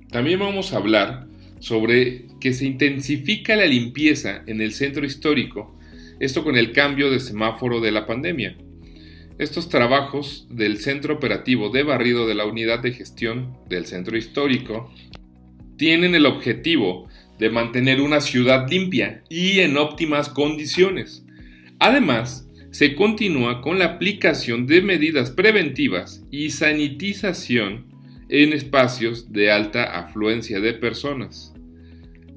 También 0.09 0.39
vamos 0.39 0.73
a 0.73 0.77
hablar 0.77 1.27
sobre 1.59 2.25
que 2.39 2.53
se 2.53 2.65
intensifica 2.65 3.55
la 3.55 3.65
limpieza 3.65 4.43
en 4.47 4.61
el 4.61 4.73
centro 4.73 5.05
histórico, 5.05 5.77
esto 6.19 6.43
con 6.43 6.57
el 6.57 6.71
cambio 6.71 7.09
de 7.09 7.19
semáforo 7.19 7.79
de 7.79 7.91
la 7.91 8.05
pandemia. 8.05 8.57
Estos 9.39 9.69
trabajos 9.69 10.47
del 10.49 10.77
centro 10.77 11.15
operativo 11.15 11.69
de 11.69 11.83
barrido 11.83 12.27
de 12.27 12.35
la 12.35 12.45
unidad 12.45 12.79
de 12.79 12.91
gestión 12.91 13.57
del 13.67 13.85
centro 13.85 14.17
histórico 14.17 14.91
tienen 15.77 16.13
el 16.13 16.25
objetivo 16.27 17.07
de 17.39 17.49
mantener 17.49 18.01
una 18.01 18.21
ciudad 18.21 18.69
limpia 18.69 19.23
y 19.29 19.59
en 19.59 19.77
óptimas 19.77 20.29
condiciones. 20.29 21.25
Además, 21.79 22.47
se 22.71 22.95
continúa 22.95 23.61
con 23.61 23.77
la 23.77 23.85
aplicación 23.85 24.65
de 24.65 24.81
medidas 24.81 25.31
preventivas 25.31 26.25
y 26.31 26.49
sanitización 26.49 27.85
en 28.29 28.53
espacios 28.53 29.31
de 29.31 29.51
alta 29.51 29.99
afluencia 29.99 30.59
de 30.59 30.73
personas. 30.73 31.53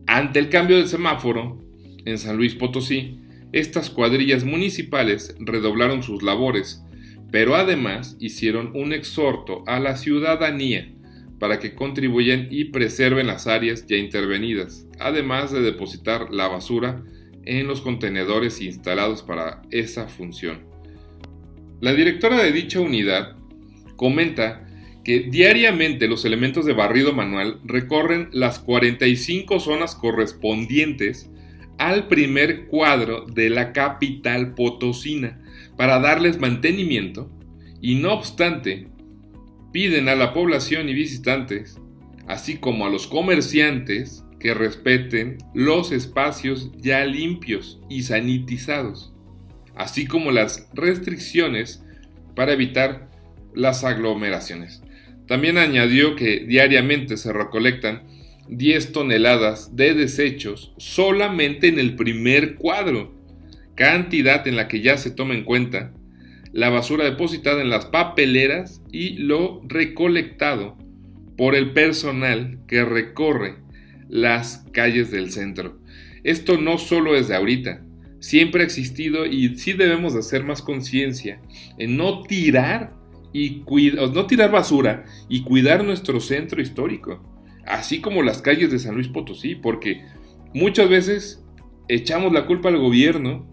Ante 0.07 0.39
el 0.39 0.51
cambio 0.51 0.77
de 0.77 0.87
semáforo, 0.87 1.59
en 2.05 2.19
San 2.19 2.37
Luis 2.37 2.55
Potosí, 2.55 3.19
estas 3.53 3.89
cuadrillas 3.89 4.45
municipales 4.45 5.35
redoblaron 5.39 6.03
sus 6.03 6.23
labores, 6.23 6.85
pero 7.31 7.57
además 7.57 8.17
hicieron 8.21 8.73
un 8.75 8.93
exhorto 8.93 9.65
a 9.67 9.81
la 9.81 9.97
ciudadanía 9.97 10.93
para 11.39 11.59
que 11.59 11.75
contribuyan 11.75 12.49
y 12.51 12.67
preserven 12.67 13.27
las 13.27 13.47
áreas 13.47 13.87
ya 13.87 13.97
intervenidas, 13.97 14.87
además 14.99 15.53
de 15.53 15.61
depositar 15.61 16.33
la 16.33 16.49
basura 16.49 17.03
en 17.45 17.67
los 17.67 17.81
contenedores 17.81 18.61
instalados 18.61 19.23
para 19.23 19.63
esa 19.71 20.09
función. 20.09 20.65
La 21.81 21.93
directora 21.93 22.43
de 22.43 22.53
dicha 22.53 22.81
unidad 22.81 23.37
comenta 23.97 24.67
que 25.05 25.21
diariamente 25.21 26.09
los 26.09 26.25
elementos 26.25 26.65
de 26.65 26.73
barrido 26.73 27.13
manual 27.13 27.61
recorren 27.65 28.29
las 28.33 28.59
45 28.59 29.61
zonas 29.61 29.95
correspondientes 29.95 31.31
al 31.79 32.09
primer 32.09 32.67
cuadro 32.67 33.27
de 33.27 33.51
la 33.51 33.73
capital 33.73 34.55
potosina 34.55 35.41
para 35.77 36.01
darles 36.01 36.41
mantenimiento 36.41 37.31
y 37.81 37.97
no 37.97 38.15
obstante 38.15 38.89
piden 39.77 40.09
a 40.09 40.15
la 40.15 40.33
población 40.33 40.89
y 40.89 40.95
visitantes, 40.95 41.79
así 42.27 42.57
como 42.57 42.87
a 42.87 42.89
los 42.89 43.07
comerciantes, 43.07 44.25
que 44.41 44.55
respeten 44.55 45.37
los 45.53 45.93
espacios 45.93 46.73
ya 46.79 47.05
limpios 47.05 47.79
y 47.91 48.05
sanitizados, 48.05 49.13
así 49.75 50.07
como 50.07 50.31
las 50.31 50.67
restricciones 50.73 51.85
para 52.35 52.55
evitar 52.55 53.11
las 53.55 53.85
aglomeraciones. 53.85 54.81
También 55.29 55.59
añadió 55.59 56.17
que 56.17 56.47
diariamente 56.47 57.19
se 57.19 57.35
recolectan 57.35 58.05
10 58.49 58.93
toneladas 58.93 59.77
de 59.77 59.93
desechos 59.93 60.73
solamente 60.79 61.69
en 61.69 61.79
el 61.79 61.97
primer 61.97 62.55
cuadro, 62.55 63.15
cantidad 63.75 64.49
en 64.49 64.57
la 64.57 64.69
que 64.69 64.81
ya 64.81 64.97
se 64.97 65.11
toma 65.11 65.35
en 65.35 65.45
cuenta 65.45 65.93
la 66.53 66.71
basura 66.71 67.05
depositada 67.05 67.61
en 67.61 67.71
las 67.71 67.87
papeleras 67.87 68.83
y 68.91 69.19
lo 69.19 69.63
recolectado 69.67 70.77
por 71.37 71.55
el 71.55 71.73
personal 71.73 72.59
que 72.67 72.85
recorre 72.85 73.57
las 74.09 74.65
calles 74.73 75.11
del 75.11 75.31
centro. 75.31 75.79
Esto 76.25 76.59
no 76.59 76.79
solo 76.79 77.15
es 77.15 77.29
de 77.29 77.37
ahorita, 77.37 77.83
siempre 78.21 78.63
ha 78.63 78.65
existido 78.65 79.27
y 79.27 79.57
sí 79.57 79.73
debemos 79.73 80.15
de 80.15 80.21
hacer 80.21 80.45
más 80.45 80.63
conciencia 80.63 81.41
en 81.79 81.97
no 81.97 82.23
tirar 82.23 82.95
y 83.33 83.63
no 84.13 84.27
tirar 84.27 84.51
basura 84.51 85.05
y 85.29 85.43
cuidar 85.43 85.85
nuestro 85.85 86.21
centro 86.21 86.63
histórico, 86.63 87.23
así 87.67 88.01
como 88.01 88.23
las 88.23 88.41
calles 88.41 88.71
de 88.71 88.79
San 88.79 88.95
Luis 88.95 89.09
Potosí, 89.09 89.55
porque 89.55 90.05
muchas 90.55 90.89
veces 90.89 91.45
echamos 91.89 92.33
la 92.33 92.47
culpa 92.47 92.71
al 92.71 92.79
gobierno 92.79 93.47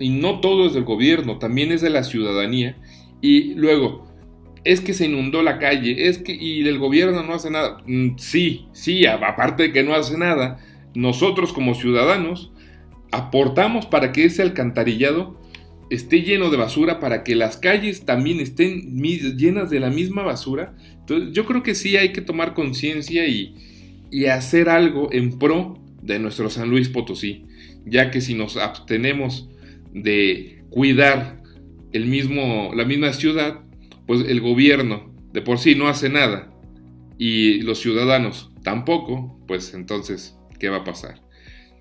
y 0.00 0.08
no 0.08 0.40
todo 0.40 0.66
es 0.66 0.72
del 0.72 0.84
gobierno, 0.84 1.38
también 1.38 1.70
es 1.70 1.82
de 1.82 1.90
la 1.90 2.02
ciudadanía. 2.02 2.76
Y 3.20 3.54
luego, 3.54 4.10
es 4.64 4.80
que 4.80 4.94
se 4.94 5.06
inundó 5.06 5.42
la 5.42 5.58
calle, 5.58 6.08
es 6.08 6.18
que 6.18 6.34
y 6.34 6.66
el 6.66 6.78
gobierno 6.78 7.22
no 7.22 7.34
hace 7.34 7.50
nada. 7.50 7.82
Mm, 7.86 8.16
sí, 8.16 8.66
sí, 8.72 9.06
aparte 9.06 9.64
de 9.64 9.72
que 9.72 9.82
no 9.82 9.94
hace 9.94 10.18
nada, 10.18 10.58
nosotros 10.94 11.52
como 11.52 11.74
ciudadanos 11.74 12.50
aportamos 13.12 13.86
para 13.86 14.12
que 14.12 14.24
ese 14.24 14.42
alcantarillado 14.42 15.38
esté 15.90 16.22
lleno 16.22 16.50
de 16.50 16.56
basura, 16.56 16.98
para 17.00 17.24
que 17.24 17.34
las 17.34 17.56
calles 17.56 18.04
también 18.04 18.40
estén 18.40 18.96
llenas 19.02 19.70
de 19.70 19.80
la 19.80 19.90
misma 19.90 20.22
basura. 20.22 20.74
Entonces 21.00 21.30
yo 21.32 21.44
creo 21.44 21.62
que 21.62 21.74
sí 21.74 21.96
hay 21.96 22.12
que 22.12 22.20
tomar 22.20 22.54
conciencia 22.54 23.26
y, 23.26 23.54
y 24.10 24.26
hacer 24.26 24.68
algo 24.68 25.08
en 25.12 25.38
pro 25.38 25.78
de 26.00 26.18
nuestro 26.18 26.48
San 26.48 26.70
Luis 26.70 26.88
Potosí, 26.88 27.44
ya 27.84 28.10
que 28.10 28.20
si 28.20 28.34
nos 28.34 28.56
abstenemos 28.56 29.50
de 29.92 30.62
cuidar 30.70 31.42
el 31.92 32.06
mismo, 32.06 32.72
la 32.74 32.84
misma 32.84 33.12
ciudad, 33.12 33.60
pues 34.06 34.28
el 34.28 34.40
gobierno 34.40 35.14
de 35.32 35.42
por 35.42 35.58
sí 35.58 35.74
no 35.74 35.88
hace 35.88 36.08
nada 36.08 36.52
y 37.18 37.60
los 37.62 37.80
ciudadanos 37.80 38.50
tampoco, 38.62 39.38
pues 39.46 39.74
entonces, 39.74 40.36
¿qué 40.58 40.68
va 40.68 40.78
a 40.78 40.84
pasar? 40.84 41.20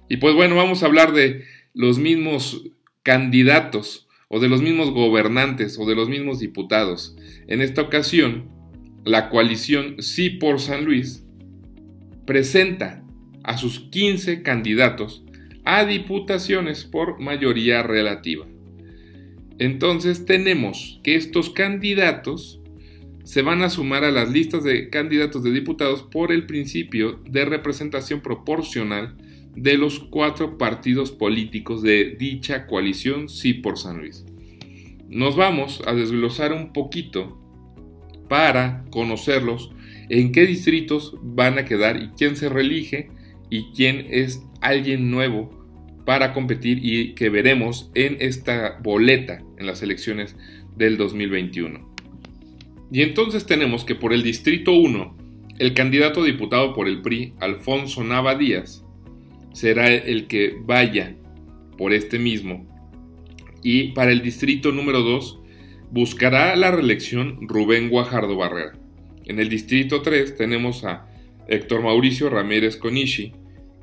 Y 0.09 0.17
pues 0.17 0.35
bueno, 0.35 0.55
vamos 0.55 0.83
a 0.83 0.87
hablar 0.87 1.13
de 1.13 1.43
los 1.73 1.99
mismos 1.99 2.63
candidatos 3.03 4.07
o 4.27 4.39
de 4.39 4.49
los 4.49 4.61
mismos 4.61 4.91
gobernantes 4.91 5.77
o 5.79 5.85
de 5.85 5.95
los 5.95 6.09
mismos 6.09 6.39
diputados. 6.39 7.15
En 7.47 7.61
esta 7.61 7.81
ocasión, 7.81 8.49
la 9.05 9.29
coalición 9.29 10.01
Sí 10.01 10.29
por 10.29 10.59
San 10.59 10.85
Luis 10.85 11.25
presenta 12.25 13.03
a 13.43 13.57
sus 13.57 13.79
15 13.79 14.43
candidatos 14.43 15.23
a 15.71 15.85
diputaciones 15.85 16.83
por 16.83 17.19
mayoría 17.19 17.83
relativa. 17.83 18.47
Entonces 19.59 20.25
tenemos 20.25 20.99
que 21.03 21.13
estos 21.13 21.51
candidatos 21.51 22.59
se 23.23 23.43
van 23.43 23.61
a 23.61 23.69
sumar 23.69 24.03
a 24.03 24.09
las 24.09 24.31
listas 24.31 24.63
de 24.63 24.89
candidatos 24.89 25.43
de 25.43 25.51
diputados 25.51 26.01
por 26.01 26.31
el 26.31 26.47
principio 26.47 27.19
de 27.29 27.45
representación 27.45 28.21
proporcional 28.21 29.15
de 29.55 29.77
los 29.77 29.99
cuatro 29.99 30.57
partidos 30.57 31.11
políticos 31.11 31.83
de 31.83 32.15
dicha 32.17 32.65
coalición 32.65 33.29
Sí 33.29 33.53
por 33.53 33.77
San 33.77 33.99
Luis. 33.99 34.25
Nos 35.07 35.35
vamos 35.35 35.83
a 35.85 35.93
desglosar 35.93 36.51
un 36.51 36.73
poquito 36.73 37.39
para 38.27 38.85
conocerlos 38.89 39.71
en 40.09 40.31
qué 40.31 40.47
distritos 40.47 41.15
van 41.21 41.59
a 41.59 41.65
quedar 41.65 42.01
y 42.01 42.09
quién 42.17 42.35
se 42.35 42.49
reelige 42.49 43.11
y 43.51 43.65
quién 43.75 44.07
es 44.09 44.41
alguien 44.61 45.11
nuevo 45.11 45.58
para 46.09 46.33
competir 46.33 46.79
y 46.81 47.13
que 47.13 47.29
veremos 47.29 47.91
en 47.93 48.17
esta 48.19 48.79
boleta 48.81 49.43
en 49.59 49.67
las 49.67 49.83
elecciones 49.83 50.35
del 50.75 50.97
2021. 50.97 51.87
Y 52.91 53.03
entonces 53.03 53.45
tenemos 53.45 53.85
que 53.85 53.93
por 53.93 54.11
el 54.11 54.23
Distrito 54.23 54.71
1, 54.71 55.17
el 55.59 55.75
candidato 55.75 56.23
diputado 56.23 56.73
por 56.73 56.87
el 56.87 57.03
PRI, 57.03 57.35
Alfonso 57.39 58.03
Nava 58.03 58.33
Díaz, 58.33 58.83
será 59.53 59.87
el 59.87 60.25
que 60.25 60.57
vaya 60.59 61.15
por 61.77 61.93
este 61.93 62.17
mismo. 62.17 62.65
Y 63.61 63.89
para 63.89 64.11
el 64.11 64.23
Distrito 64.23 64.71
número 64.71 65.03
2, 65.03 65.39
buscará 65.91 66.55
la 66.55 66.71
reelección 66.71 67.47
Rubén 67.47 67.87
Guajardo 67.87 68.35
Barrera. 68.35 68.73
En 69.25 69.39
el 69.39 69.47
Distrito 69.47 70.01
3 70.01 70.35
tenemos 70.35 70.83
a 70.85 71.05
Héctor 71.47 71.83
Mauricio 71.83 72.31
Ramírez 72.31 72.77
Conishi, 72.77 73.33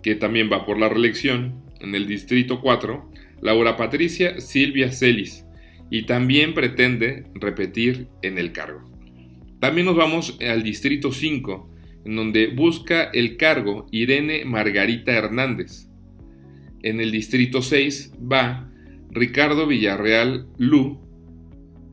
que 0.02 0.16
también 0.16 0.50
va 0.52 0.66
por 0.66 0.76
la 0.76 0.88
reelección. 0.88 1.64
En 1.80 1.94
el 1.94 2.06
Distrito 2.06 2.60
4, 2.60 3.10
Laura 3.42 3.76
Patricia 3.76 4.40
Silvia 4.40 4.92
Celis, 4.92 5.44
y 5.90 6.02
también 6.04 6.54
pretende 6.54 7.24
repetir 7.34 8.08
en 8.22 8.38
el 8.38 8.52
cargo. 8.52 8.90
También 9.60 9.86
nos 9.86 9.96
vamos 9.96 10.38
al 10.40 10.62
Distrito 10.62 11.12
5, 11.12 11.70
en 12.04 12.16
donde 12.16 12.48
busca 12.48 13.04
el 13.04 13.36
cargo 13.36 13.86
Irene 13.90 14.44
Margarita 14.44 15.12
Hernández. 15.12 15.88
En 16.82 17.00
el 17.00 17.10
Distrito 17.10 17.62
6 17.62 18.12
va 18.20 18.70
Ricardo 19.10 19.66
Villarreal 19.66 20.46
Lu. 20.58 21.00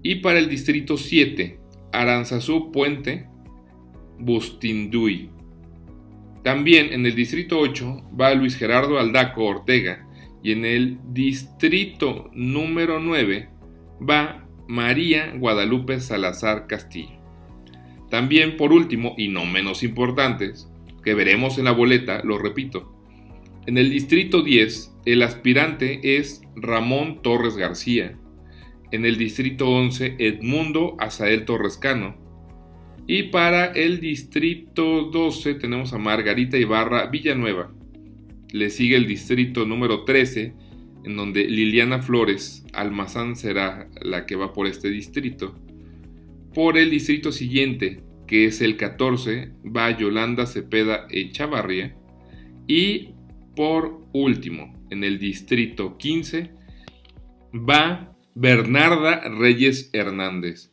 Y 0.03 0.15
para 0.15 0.39
el 0.39 0.49
Distrito 0.49 0.97
7, 0.97 1.59
Aranzazú 1.93 2.71
Puente 2.71 3.27
Bustinduy. 4.19 5.29
También 6.43 6.91
en 6.91 7.05
el 7.05 7.15
Distrito 7.15 7.59
8 7.59 8.11
va 8.19 8.33
Luis 8.33 8.55
Gerardo 8.55 8.99
Aldaco 8.99 9.45
Ortega. 9.45 10.07
Y 10.43 10.51
en 10.51 10.65
el 10.65 10.99
Distrito 11.13 12.29
número 12.33 12.99
9 12.99 13.49
va 14.01 14.45
María 14.67 15.33
Guadalupe 15.37 15.99
Salazar 15.99 16.67
Castillo. 16.67 17.21
También, 18.09 18.57
por 18.57 18.73
último, 18.73 19.15
y 19.17 19.29
no 19.29 19.45
menos 19.45 19.83
importantes, 19.83 20.69
que 21.03 21.13
veremos 21.13 21.57
en 21.57 21.65
la 21.65 21.71
boleta, 21.71 22.21
lo 22.23 22.37
repito, 22.37 22.93
en 23.65 23.77
el 23.77 23.89
distrito 23.89 24.41
10 24.41 24.93
el 25.05 25.21
aspirante 25.21 26.17
es 26.17 26.41
Ramón 26.55 27.21
Torres 27.21 27.55
García, 27.55 28.17
en 28.91 29.05
el 29.05 29.17
distrito 29.17 29.69
11 29.69 30.17
Edmundo 30.19 30.97
Azael 30.99 31.45
Torrescano, 31.45 32.17
y 33.07 33.23
para 33.23 33.65
el 33.65 33.99
distrito 33.99 35.03
12 35.03 35.55
tenemos 35.55 35.93
a 35.93 35.97
Margarita 35.97 36.57
Ibarra 36.57 37.07
Villanueva. 37.07 37.71
Le 38.51 38.69
sigue 38.69 38.95
el 38.95 39.07
distrito 39.07 39.65
número 39.65 40.03
13 40.03 40.53
en 41.03 41.17
donde 41.17 41.45
Liliana 41.45 41.99
Flores 41.99 42.65
Almazán 42.73 43.35
será 43.35 43.89
la 44.01 44.25
que 44.25 44.35
va 44.35 44.53
por 44.53 44.67
este 44.67 44.89
distrito. 44.89 45.55
Por 46.53 46.77
el 46.77 46.91
distrito 46.91 47.31
siguiente, 47.31 48.01
que 48.27 48.45
es 48.45 48.61
el 48.61 48.77
14, 48.77 49.51
va 49.65 49.97
Yolanda 49.97 50.45
Cepeda 50.45 51.07
Echavarría. 51.09 51.95
Y 52.67 53.09
por 53.55 54.01
último, 54.13 54.73
en 54.89 55.03
el 55.03 55.19
distrito 55.19 55.97
15, 55.97 56.51
va 57.53 58.15
Bernarda 58.35 59.27
Reyes 59.29 59.89
Hernández. 59.93 60.72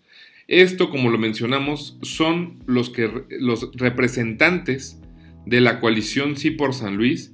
Esto, 0.51 0.91
como 0.91 1.11
lo 1.11 1.19
mencionamos, 1.19 1.97
son 2.03 2.59
los, 2.67 2.91
que, 2.91 3.09
los 3.31 3.71
representantes 3.75 5.01
de 5.47 5.61
la 5.61 5.79
coalición 5.79 6.37
Sí 6.37 6.51
por 6.51 6.75
San 6.75 6.97
Luis 6.97 7.33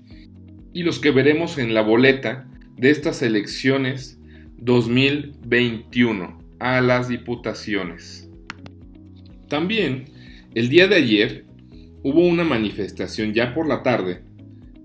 y 0.74 0.82
los 0.82 0.98
que 0.98 1.12
veremos 1.12 1.56
en 1.56 1.72
la 1.72 1.80
boleta 1.80 2.46
de 2.76 2.90
estas 2.90 3.22
elecciones 3.22 4.20
2021 4.58 6.38
a 6.58 6.82
las 6.82 7.08
diputaciones. 7.08 8.28
También, 9.48 10.04
el 10.54 10.68
día 10.68 10.86
de 10.86 10.96
ayer 10.96 11.46
hubo 12.02 12.20
una 12.20 12.44
manifestación 12.44 13.32
ya 13.32 13.54
por 13.54 13.66
la 13.66 13.82
tarde 13.82 14.24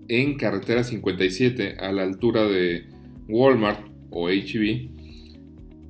en 0.07 0.37
carretera 0.37 0.85
57 0.85 1.75
a 1.81 1.91
la 1.91 2.03
altura 2.03 2.45
de 2.45 2.85
Walmart 3.27 3.85
o 4.09 4.29
HB. 4.29 4.89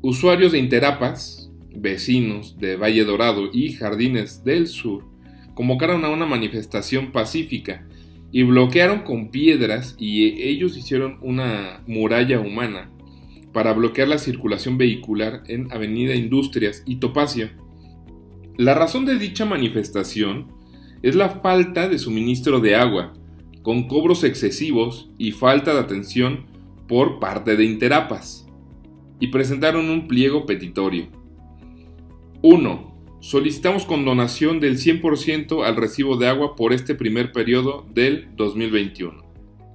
Usuarios 0.02 0.54
de 0.54 0.58
Interapas, 0.58 1.41
vecinos 1.76 2.58
de 2.58 2.76
Valle 2.76 3.04
Dorado 3.04 3.50
y 3.52 3.74
Jardines 3.74 4.44
del 4.44 4.68
Sur 4.68 5.06
convocaron 5.54 6.06
a 6.06 6.10
una 6.10 6.26
manifestación 6.26 7.12
pacífica 7.12 7.88
y 8.32 8.44
bloquearon 8.44 9.02
con 9.02 9.30
piedras 9.30 9.96
y 10.00 10.42
ellos 10.42 10.78
hicieron 10.78 11.18
una 11.22 11.84
muralla 11.88 12.40
humana 12.40 12.90
para 13.54 13.74
bloquear 13.74 14.08
la 14.08 14.18
circulación 14.18 14.78
vehicular 14.78 15.44
en 15.48 15.72
Avenida 15.72 16.16
Industrias 16.16 16.84
y 16.86 16.96
Topacio. 16.98 17.50
La 18.58 18.74
razón 18.74 19.06
de 19.06 19.18
dicha 19.18 19.46
manifestación 19.46 20.48
es 21.02 21.16
la 21.16 21.30
falta 21.30 21.90
de 21.90 22.00
suministro 22.00 22.60
de 22.60 22.76
agua, 22.76 23.14
con 23.62 23.88
cobros 23.88 24.24
excesivos 24.24 25.10
y 25.18 25.32
falta 25.32 25.74
de 25.74 25.80
atención 25.80 26.46
por 26.88 27.20
parte 27.20 27.56
de 27.56 27.66
Interapas, 27.66 28.48
y 29.20 29.28
presentaron 29.28 29.90
un 29.90 30.08
pliego 30.08 30.46
petitorio. 30.46 31.21
1 32.44 32.92
solicitamos 33.20 33.86
condonación 33.86 34.60
del 34.60 34.78
100% 34.78 35.64
al 35.64 35.76
recibo 35.76 36.18
de 36.18 36.28
agua 36.28 36.56
por 36.56 36.74
este 36.74 36.96
primer 36.96 37.32
periodo 37.32 37.86
del 37.94 38.30
2021. 38.36 39.24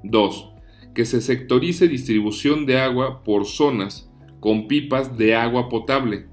2. 0.03 0.49
Que 0.93 1.05
se 1.05 1.21
sectorice 1.21 1.87
distribución 1.87 2.67
de 2.67 2.79
agua 2.79 3.23
por 3.23 3.47
zonas 3.47 4.11
con 4.41 4.67
pipas 4.67 5.17
de 5.17 5.37
agua 5.37 5.69
potable. 5.69 6.27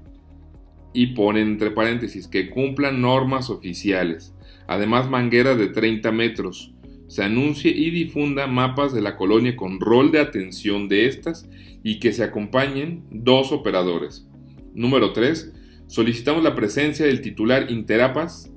Y 0.92 1.08
ponen 1.08 1.48
entre 1.48 1.70
paréntesis 1.70 2.26
que 2.26 2.50
cumplan 2.50 3.00
normas 3.00 3.48
oficiales. 3.48 4.34
Además, 4.66 5.08
manguera 5.08 5.54
de 5.54 5.68
30 5.68 6.10
metros. 6.10 6.72
Se 7.06 7.22
anuncie 7.22 7.70
y 7.70 7.90
difunda 7.90 8.48
mapas 8.48 8.92
de 8.92 9.02
la 9.02 9.16
colonia 9.16 9.54
con 9.54 9.78
rol 9.78 10.10
de 10.10 10.18
atención 10.18 10.88
de 10.88 11.06
estas 11.06 11.48
y 11.84 12.00
que 12.00 12.12
se 12.12 12.24
acompañen 12.24 13.04
dos 13.10 13.52
operadores. 13.52 14.26
Número 14.74 15.12
3 15.12 15.52
solicitamos 15.86 16.42
la 16.42 16.54
presencia 16.54 17.06
del 17.06 17.20
titular 17.20 17.70
Interapas, 17.70 18.50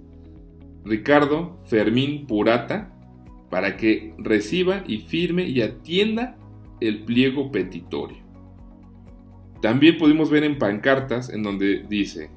Ricardo 0.84 1.60
Fermín 1.66 2.28
Purata, 2.28 2.94
para 3.50 3.78
que 3.78 4.14
reciba 4.18 4.84
y 4.88 5.00
firme 5.00 5.48
y 5.48 5.62
atienda 5.62 6.38
el 6.80 7.04
pliego 7.04 7.52
petitorio. 7.52 8.18
También 9.62 9.98
pudimos 9.98 10.30
ver 10.30 10.44
en 10.44 10.58
pancartas 10.58 11.30
en 11.30 11.44
donde 11.44 11.84
dice, 11.90 12.30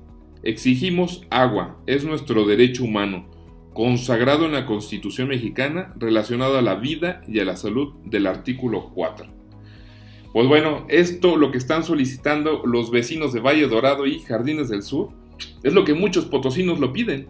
Exigimos 0.43 1.27
agua, 1.29 1.79
es 1.87 2.05
nuestro 2.05 2.47
derecho 2.47 2.85
humano, 2.85 3.27
consagrado 3.75 4.47
en 4.47 4.53
la 4.53 4.65
Constitución 4.65 5.29
mexicana 5.29 5.93
relacionado 5.97 6.57
a 6.57 6.63
la 6.63 6.77
vida 6.77 7.21
y 7.29 7.41
a 7.41 7.45
la 7.45 7.57
salud 7.57 7.93
del 8.07 8.27
artículo 8.27 8.91
4. 8.95 9.40
Pues 10.33 10.47
bueno, 10.47 10.87
esto 10.89 11.37
lo 11.37 11.51
que 11.51 11.59
están 11.59 11.83
solicitando 11.83 12.63
los 12.65 12.91
vecinos 12.91 13.33
de 13.33 13.41
Valle 13.41 13.67
Dorado 13.67 14.07
y 14.07 14.21
Jardines 14.21 14.69
del 14.69 14.83
Sur 14.83 15.11
es 15.63 15.73
lo 15.73 15.85
que 15.85 15.95
muchos 15.95 16.27
potosinos 16.27 16.79
lo 16.79 16.93
piden, 16.93 17.29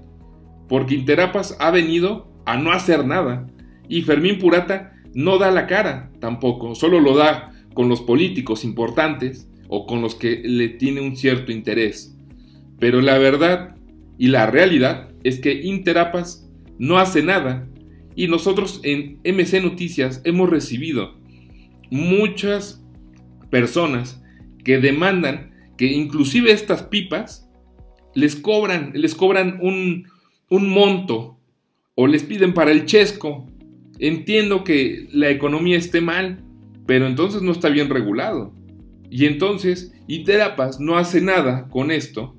porque 0.68 0.94
Interapas 0.94 1.56
ha 1.60 1.70
venido 1.70 2.30
a 2.44 2.56
no 2.56 2.72
hacer 2.72 3.06
nada 3.06 3.46
y 3.88 4.02
Fermín 4.02 4.38
Purata 4.38 4.92
no 5.14 5.38
da 5.38 5.50
la 5.50 5.66
cara 5.66 6.10
tampoco, 6.20 6.74
solo 6.74 7.00
lo 7.00 7.16
da 7.16 7.52
con 7.74 7.88
los 7.88 8.02
políticos 8.02 8.64
importantes 8.64 9.48
o 9.68 9.86
con 9.86 10.02
los 10.02 10.14
que 10.14 10.42
le 10.44 10.68
tiene 10.68 11.00
un 11.00 11.16
cierto 11.16 11.52
interés. 11.52 12.16
Pero 12.78 13.00
la 13.00 13.18
verdad 13.18 13.76
y 14.18 14.28
la 14.28 14.46
realidad 14.46 15.08
es 15.22 15.38
que 15.38 15.62
Interapas 15.62 16.48
no 16.78 16.98
hace 16.98 17.22
nada 17.22 17.66
y 18.14 18.28
nosotros 18.28 18.80
en 18.82 19.20
MC 19.24 19.62
Noticias 19.62 20.20
hemos 20.24 20.50
recibido 20.50 21.14
muchas 21.90 22.79
personas 23.50 24.22
que 24.64 24.78
demandan 24.78 25.50
que 25.76 25.86
inclusive 25.86 26.52
estas 26.52 26.82
pipas 26.82 27.48
les 28.14 28.36
cobran, 28.36 28.92
les 28.94 29.14
cobran 29.14 29.58
un, 29.62 30.06
un 30.48 30.68
monto 30.68 31.38
o 31.94 32.06
les 32.06 32.22
piden 32.22 32.54
para 32.54 32.70
el 32.70 32.84
chesco. 32.86 33.46
Entiendo 33.98 34.64
que 34.64 35.08
la 35.12 35.30
economía 35.30 35.76
esté 35.76 36.00
mal, 36.00 36.42
pero 36.86 37.06
entonces 37.06 37.42
no 37.42 37.52
está 37.52 37.68
bien 37.68 37.88
regulado. 37.90 38.54
Y 39.10 39.26
entonces 39.26 39.92
Interapas 40.06 40.80
no 40.80 40.98
hace 40.98 41.20
nada 41.20 41.68
con 41.68 41.90
esto 41.90 42.36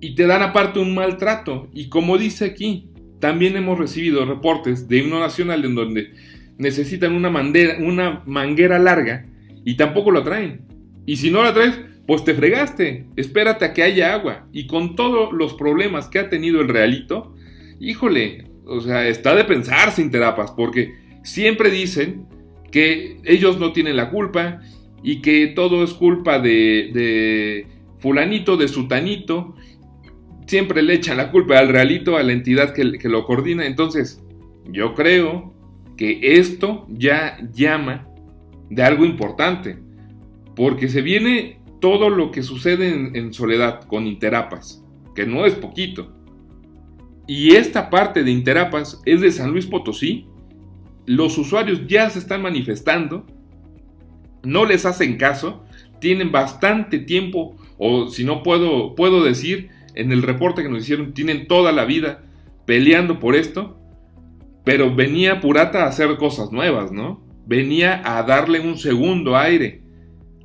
y 0.00 0.14
te 0.14 0.26
dan 0.26 0.42
aparte 0.42 0.80
un 0.80 0.94
maltrato. 0.94 1.68
Y 1.72 1.88
como 1.88 2.18
dice 2.18 2.44
aquí, 2.44 2.90
también 3.20 3.56
hemos 3.56 3.78
recibido 3.78 4.24
reportes 4.24 4.86
de 4.86 4.98
himno 4.98 5.18
nacional 5.18 5.64
en 5.64 5.74
donde 5.74 6.12
necesitan 6.58 7.14
una 7.14 8.22
manguera 8.26 8.78
larga 8.78 9.29
y 9.64 9.76
tampoco 9.76 10.10
la 10.10 10.22
traen. 10.24 10.62
Y 11.06 11.16
si 11.16 11.30
no 11.30 11.42
la 11.42 11.54
traes, 11.54 11.78
pues 12.06 12.24
te 12.24 12.34
fregaste, 12.34 13.06
espérate 13.16 13.64
a 13.64 13.72
que 13.72 13.82
haya 13.82 14.14
agua. 14.14 14.46
Y 14.52 14.66
con 14.66 14.96
todos 14.96 15.32
los 15.32 15.54
problemas 15.54 16.08
que 16.08 16.18
ha 16.18 16.28
tenido 16.28 16.60
el 16.60 16.68
realito, 16.68 17.34
híjole, 17.78 18.46
o 18.66 18.80
sea, 18.80 19.06
está 19.08 19.34
de 19.34 19.44
pensar 19.44 19.92
sin 19.92 20.10
terapas, 20.10 20.52
porque 20.52 20.94
siempre 21.22 21.70
dicen 21.70 22.26
que 22.70 23.18
ellos 23.24 23.58
no 23.58 23.72
tienen 23.72 23.96
la 23.96 24.10
culpa 24.10 24.60
y 25.02 25.22
que 25.22 25.48
todo 25.48 25.82
es 25.82 25.92
culpa 25.92 26.38
de, 26.38 26.90
de 26.92 27.66
fulanito, 27.98 28.56
de 28.56 28.68
sutanito. 28.68 29.54
Siempre 30.46 30.82
le 30.82 30.94
echan 30.94 31.16
la 31.16 31.30
culpa 31.30 31.58
al 31.58 31.68
realito, 31.68 32.16
a 32.16 32.22
la 32.22 32.32
entidad 32.32 32.74
que, 32.74 32.98
que 32.98 33.08
lo 33.08 33.24
coordina. 33.24 33.66
Entonces, 33.66 34.22
yo 34.70 34.94
creo 34.94 35.54
que 35.96 36.18
esto 36.22 36.86
ya 36.90 37.38
llama 37.52 38.09
de 38.70 38.82
algo 38.82 39.04
importante, 39.04 39.78
porque 40.56 40.88
se 40.88 41.02
viene 41.02 41.60
todo 41.80 42.08
lo 42.08 42.30
que 42.30 42.42
sucede 42.42 42.90
en, 42.90 43.34
Soledad 43.34 43.82
con 43.84 44.06
Interapas, 44.06 44.84
que 45.14 45.26
no 45.26 45.44
es 45.44 45.54
poquito. 45.54 46.12
Y 47.26 47.54
esta 47.56 47.90
parte 47.90 48.22
de 48.22 48.30
Interapas 48.30 49.00
es 49.04 49.20
de 49.20 49.30
San 49.30 49.50
Luis 49.50 49.66
Potosí. 49.66 50.26
Los 51.06 51.36
usuarios 51.38 51.86
ya 51.86 52.08
se 52.10 52.18
están 52.18 52.42
manifestando, 52.42 53.26
no 54.44 54.64
les 54.64 54.86
hacen 54.86 55.16
caso, 55.16 55.64
tienen 56.00 56.32
bastante 56.32 56.98
tiempo, 56.98 57.56
o 57.78 58.08
si 58.08 58.24
no 58.24 58.42
puedo, 58.42 58.94
puedo 58.94 59.22
decir, 59.24 59.70
en 59.94 60.12
el 60.12 60.22
reporte 60.22 60.62
que 60.62 60.68
nos 60.68 60.82
hicieron, 60.82 61.12
tienen 61.14 61.46
toda 61.48 61.72
la 61.72 61.84
vida 61.84 62.22
peleando 62.66 63.18
por 63.18 63.34
esto, 63.34 63.78
pero 64.64 64.94
venía 64.94 65.40
Purata 65.40 65.84
a 65.84 65.88
hacer 65.88 66.16
cosas 66.16 66.52
nuevas, 66.52 66.92
¿no? 66.92 67.29
Venía 67.50 68.00
a 68.04 68.22
darle 68.22 68.60
un 68.60 68.78
segundo 68.78 69.36
aire 69.36 69.82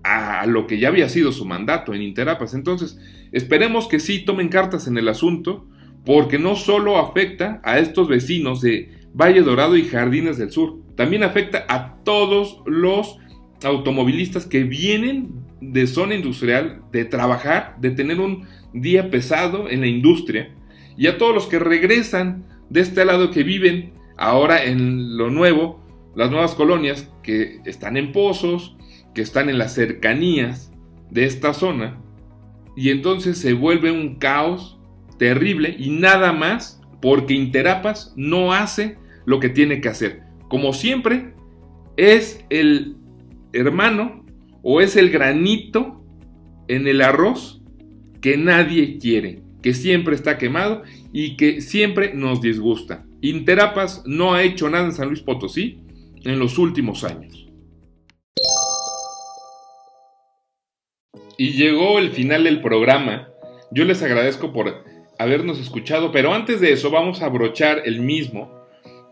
a 0.01 0.47
lo 0.47 0.65
que 0.65 0.79
ya 0.79 0.87
había 0.87 1.07
sido 1.07 1.31
su 1.31 1.45
mandato 1.45 1.93
en 1.93 2.01
Interapas. 2.01 2.55
Entonces, 2.55 2.97
esperemos 3.31 3.87
que 3.87 3.99
sí 3.99 4.25
tomen 4.25 4.49
cartas 4.49 4.87
en 4.87 4.97
el 4.97 5.07
asunto, 5.07 5.67
porque 6.03 6.39
no 6.39 6.55
solo 6.55 6.97
afecta 6.97 7.61
a 7.63 7.77
estos 7.77 8.07
vecinos 8.07 8.59
de 8.61 8.89
Valle 9.13 9.43
Dorado 9.43 9.77
y 9.77 9.85
Jardines 9.85 10.39
del 10.39 10.49
Sur, 10.49 10.79
también 10.95 11.21
afecta 11.21 11.67
a 11.69 11.97
todos 12.03 12.63
los 12.65 13.19
automovilistas 13.63 14.47
que 14.47 14.63
vienen 14.63 15.29
de 15.61 15.85
zona 15.85 16.15
industrial, 16.15 16.81
de 16.91 17.05
trabajar, 17.05 17.75
de 17.79 17.91
tener 17.91 18.19
un 18.19 18.47
día 18.73 19.11
pesado 19.11 19.69
en 19.69 19.81
la 19.81 19.87
industria, 19.87 20.55
y 20.97 21.05
a 21.05 21.19
todos 21.19 21.35
los 21.35 21.45
que 21.45 21.59
regresan 21.59 22.45
de 22.71 22.81
este 22.81 23.05
lado 23.05 23.29
que 23.29 23.43
viven 23.43 23.93
ahora 24.17 24.63
en 24.63 25.17
lo 25.17 25.29
nuevo, 25.29 25.84
las 26.15 26.31
nuevas 26.31 26.55
colonias 26.55 27.11
que 27.23 27.59
están 27.65 27.97
en 27.97 28.11
pozos, 28.11 28.75
que 29.13 29.21
están 29.21 29.49
en 29.49 29.57
las 29.57 29.73
cercanías 29.73 30.71
de 31.11 31.25
esta 31.25 31.53
zona 31.53 32.01
y 32.75 32.89
entonces 32.89 33.37
se 33.37 33.53
vuelve 33.53 33.91
un 33.91 34.15
caos 34.15 34.77
terrible 35.17 35.75
y 35.77 35.89
nada 35.89 36.33
más 36.33 36.81
porque 37.01 37.33
Interapas 37.33 38.13
no 38.15 38.53
hace 38.53 38.97
lo 39.25 39.39
que 39.39 39.49
tiene 39.49 39.81
que 39.81 39.89
hacer. 39.89 40.23
Como 40.49 40.73
siempre, 40.73 41.33
es 41.97 42.43
el 42.49 42.97
hermano 43.53 44.25
o 44.61 44.81
es 44.81 44.95
el 44.95 45.09
granito 45.09 46.03
en 46.67 46.87
el 46.87 47.01
arroz 47.01 47.61
que 48.21 48.37
nadie 48.37 48.97
quiere, 48.97 49.43
que 49.61 49.73
siempre 49.73 50.15
está 50.15 50.37
quemado 50.37 50.83
y 51.13 51.37
que 51.37 51.61
siempre 51.61 52.13
nos 52.13 52.41
disgusta. 52.41 53.05
Interapas 53.21 54.03
no 54.05 54.33
ha 54.33 54.43
hecho 54.43 54.69
nada 54.69 54.85
en 54.85 54.91
San 54.91 55.07
Luis 55.07 55.21
Potosí 55.21 55.84
en 56.25 56.39
los 56.39 56.57
últimos 56.57 57.03
años. 57.03 57.47
Y 61.37 61.51
llegó 61.53 61.99
el 61.99 62.11
final 62.11 62.45
del 62.45 62.61
programa. 62.61 63.29
Yo 63.71 63.85
les 63.85 64.01
agradezco 64.01 64.53
por 64.53 64.83
habernos 65.19 65.59
escuchado, 65.59 66.11
pero 66.11 66.33
antes 66.33 66.61
de 66.61 66.73
eso 66.73 66.89
vamos 66.89 67.21
a 67.21 67.29
brochar 67.29 67.83
el 67.85 68.01
mismo 68.01 68.51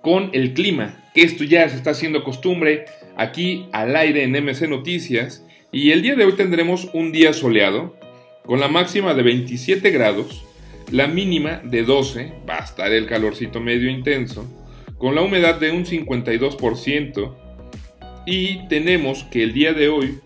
con 0.01 0.29
el 0.33 0.53
clima, 0.53 1.09
que 1.13 1.21
esto 1.21 1.43
ya 1.43 1.67
se 1.69 1.77
está 1.77 1.91
haciendo 1.91 2.23
costumbre 2.23 2.85
aquí 3.15 3.67
al 3.71 3.95
aire 3.95 4.23
en 4.23 4.31
MC 4.31 4.67
Noticias. 4.67 5.45
Y 5.71 5.91
el 5.91 6.01
día 6.01 6.15
de 6.15 6.25
hoy 6.25 6.33
tendremos 6.33 6.89
un 6.93 7.11
día 7.11 7.33
soleado, 7.33 7.95
con 8.45 8.59
la 8.59 8.67
máxima 8.67 9.13
de 9.13 9.23
27 9.23 9.89
grados, 9.91 10.43
la 10.91 11.07
mínima 11.07 11.61
de 11.63 11.83
12, 11.83 12.33
va 12.47 12.57
a 12.57 12.63
estar 12.63 12.91
el 12.91 13.07
calorcito 13.07 13.61
medio 13.61 13.89
intenso, 13.89 14.45
con 15.03 15.15
la 15.15 15.21
humedad 15.21 15.59
de 15.59 15.69
un 15.69 15.83
52%, 15.85 17.35
y 18.25 18.65
tenemos 18.69 19.25
que 19.25 19.43
el 19.43 19.51
día 19.51 19.73
de 19.73 19.89
hoy 19.89 20.19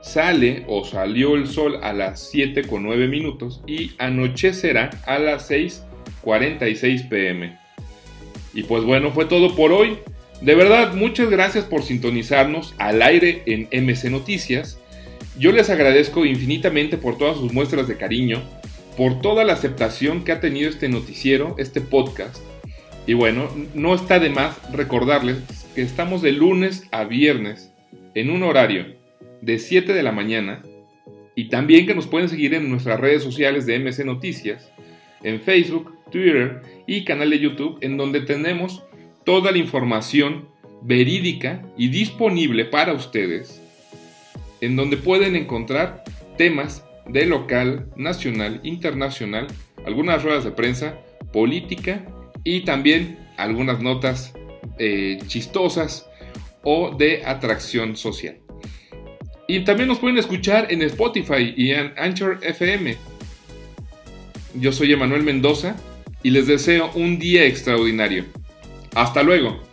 sale 0.00 0.62
o 0.68 0.84
salió 0.84 1.34
el 1.34 1.48
sol 1.48 1.80
a 1.82 1.92
las 1.92 2.30
7 2.30 2.62
con 2.68 2.84
9 2.84 3.08
minutos 3.08 3.64
y 3.66 3.90
anochecerá 3.98 4.90
a 5.06 5.18
las 5.18 5.50
6.46 5.50 7.08
pm. 7.08 7.58
Y 8.54 8.62
pues 8.62 8.84
bueno, 8.84 9.10
fue 9.10 9.24
todo 9.24 9.56
por 9.56 9.72
hoy. 9.72 9.98
De 10.40 10.54
verdad, 10.54 10.94
muchas 10.94 11.28
gracias 11.28 11.64
por 11.64 11.82
sintonizarnos 11.82 12.76
al 12.78 13.02
aire 13.02 13.42
en 13.46 13.62
MC 13.72 14.04
Noticias. 14.08 14.78
Yo 15.36 15.50
les 15.50 15.68
agradezco 15.68 16.24
infinitamente 16.24 16.96
por 16.96 17.18
todas 17.18 17.38
sus 17.38 17.52
muestras 17.52 17.88
de 17.88 17.96
cariño, 17.96 18.40
por 18.96 19.20
toda 19.20 19.42
la 19.42 19.54
aceptación 19.54 20.22
que 20.22 20.30
ha 20.30 20.38
tenido 20.38 20.70
este 20.70 20.88
noticiero, 20.88 21.56
este 21.58 21.80
podcast. 21.80 22.51
Y 23.06 23.14
bueno, 23.14 23.50
no 23.74 23.94
está 23.94 24.18
de 24.18 24.30
más 24.30 24.58
recordarles 24.72 25.38
que 25.74 25.82
estamos 25.82 26.22
de 26.22 26.32
lunes 26.32 26.86
a 26.92 27.04
viernes 27.04 27.72
en 28.14 28.30
un 28.30 28.42
horario 28.42 28.94
de 29.40 29.58
7 29.58 29.92
de 29.92 30.02
la 30.02 30.12
mañana 30.12 30.62
y 31.34 31.48
también 31.48 31.86
que 31.86 31.94
nos 31.94 32.06
pueden 32.06 32.28
seguir 32.28 32.54
en 32.54 32.70
nuestras 32.70 33.00
redes 33.00 33.22
sociales 33.22 33.66
de 33.66 33.78
MC 33.78 34.04
Noticias, 34.04 34.70
en 35.22 35.40
Facebook, 35.40 35.98
Twitter 36.10 36.62
y 36.86 37.04
canal 37.04 37.30
de 37.30 37.40
YouTube, 37.40 37.78
en 37.80 37.96
donde 37.96 38.20
tenemos 38.20 38.84
toda 39.24 39.50
la 39.50 39.58
información 39.58 40.48
verídica 40.82 41.62
y 41.76 41.88
disponible 41.88 42.66
para 42.66 42.92
ustedes, 42.92 43.60
en 44.60 44.76
donde 44.76 44.96
pueden 44.96 45.34
encontrar 45.34 46.04
temas 46.36 46.84
de 47.08 47.26
local, 47.26 47.86
nacional, 47.96 48.60
internacional, 48.62 49.48
algunas 49.86 50.22
ruedas 50.22 50.44
de 50.44 50.52
prensa, 50.52 50.98
política 51.32 52.04
y 52.44 52.60
también 52.62 53.18
algunas 53.36 53.80
notas 53.80 54.32
eh, 54.78 55.18
chistosas 55.26 56.08
o 56.62 56.94
de 56.96 57.24
atracción 57.24 57.96
social. 57.96 58.38
Y 59.48 59.64
también 59.64 59.88
nos 59.88 59.98
pueden 59.98 60.18
escuchar 60.18 60.72
en 60.72 60.82
Spotify 60.82 61.52
y 61.56 61.72
en 61.72 61.92
Anchor 61.96 62.38
FM. 62.42 62.96
Yo 64.54 64.72
soy 64.72 64.92
Emanuel 64.92 65.22
Mendoza 65.22 65.76
y 66.22 66.30
les 66.30 66.46
deseo 66.46 66.90
un 66.94 67.18
día 67.18 67.44
extraordinario. 67.44 68.24
Hasta 68.94 69.22
luego. 69.22 69.71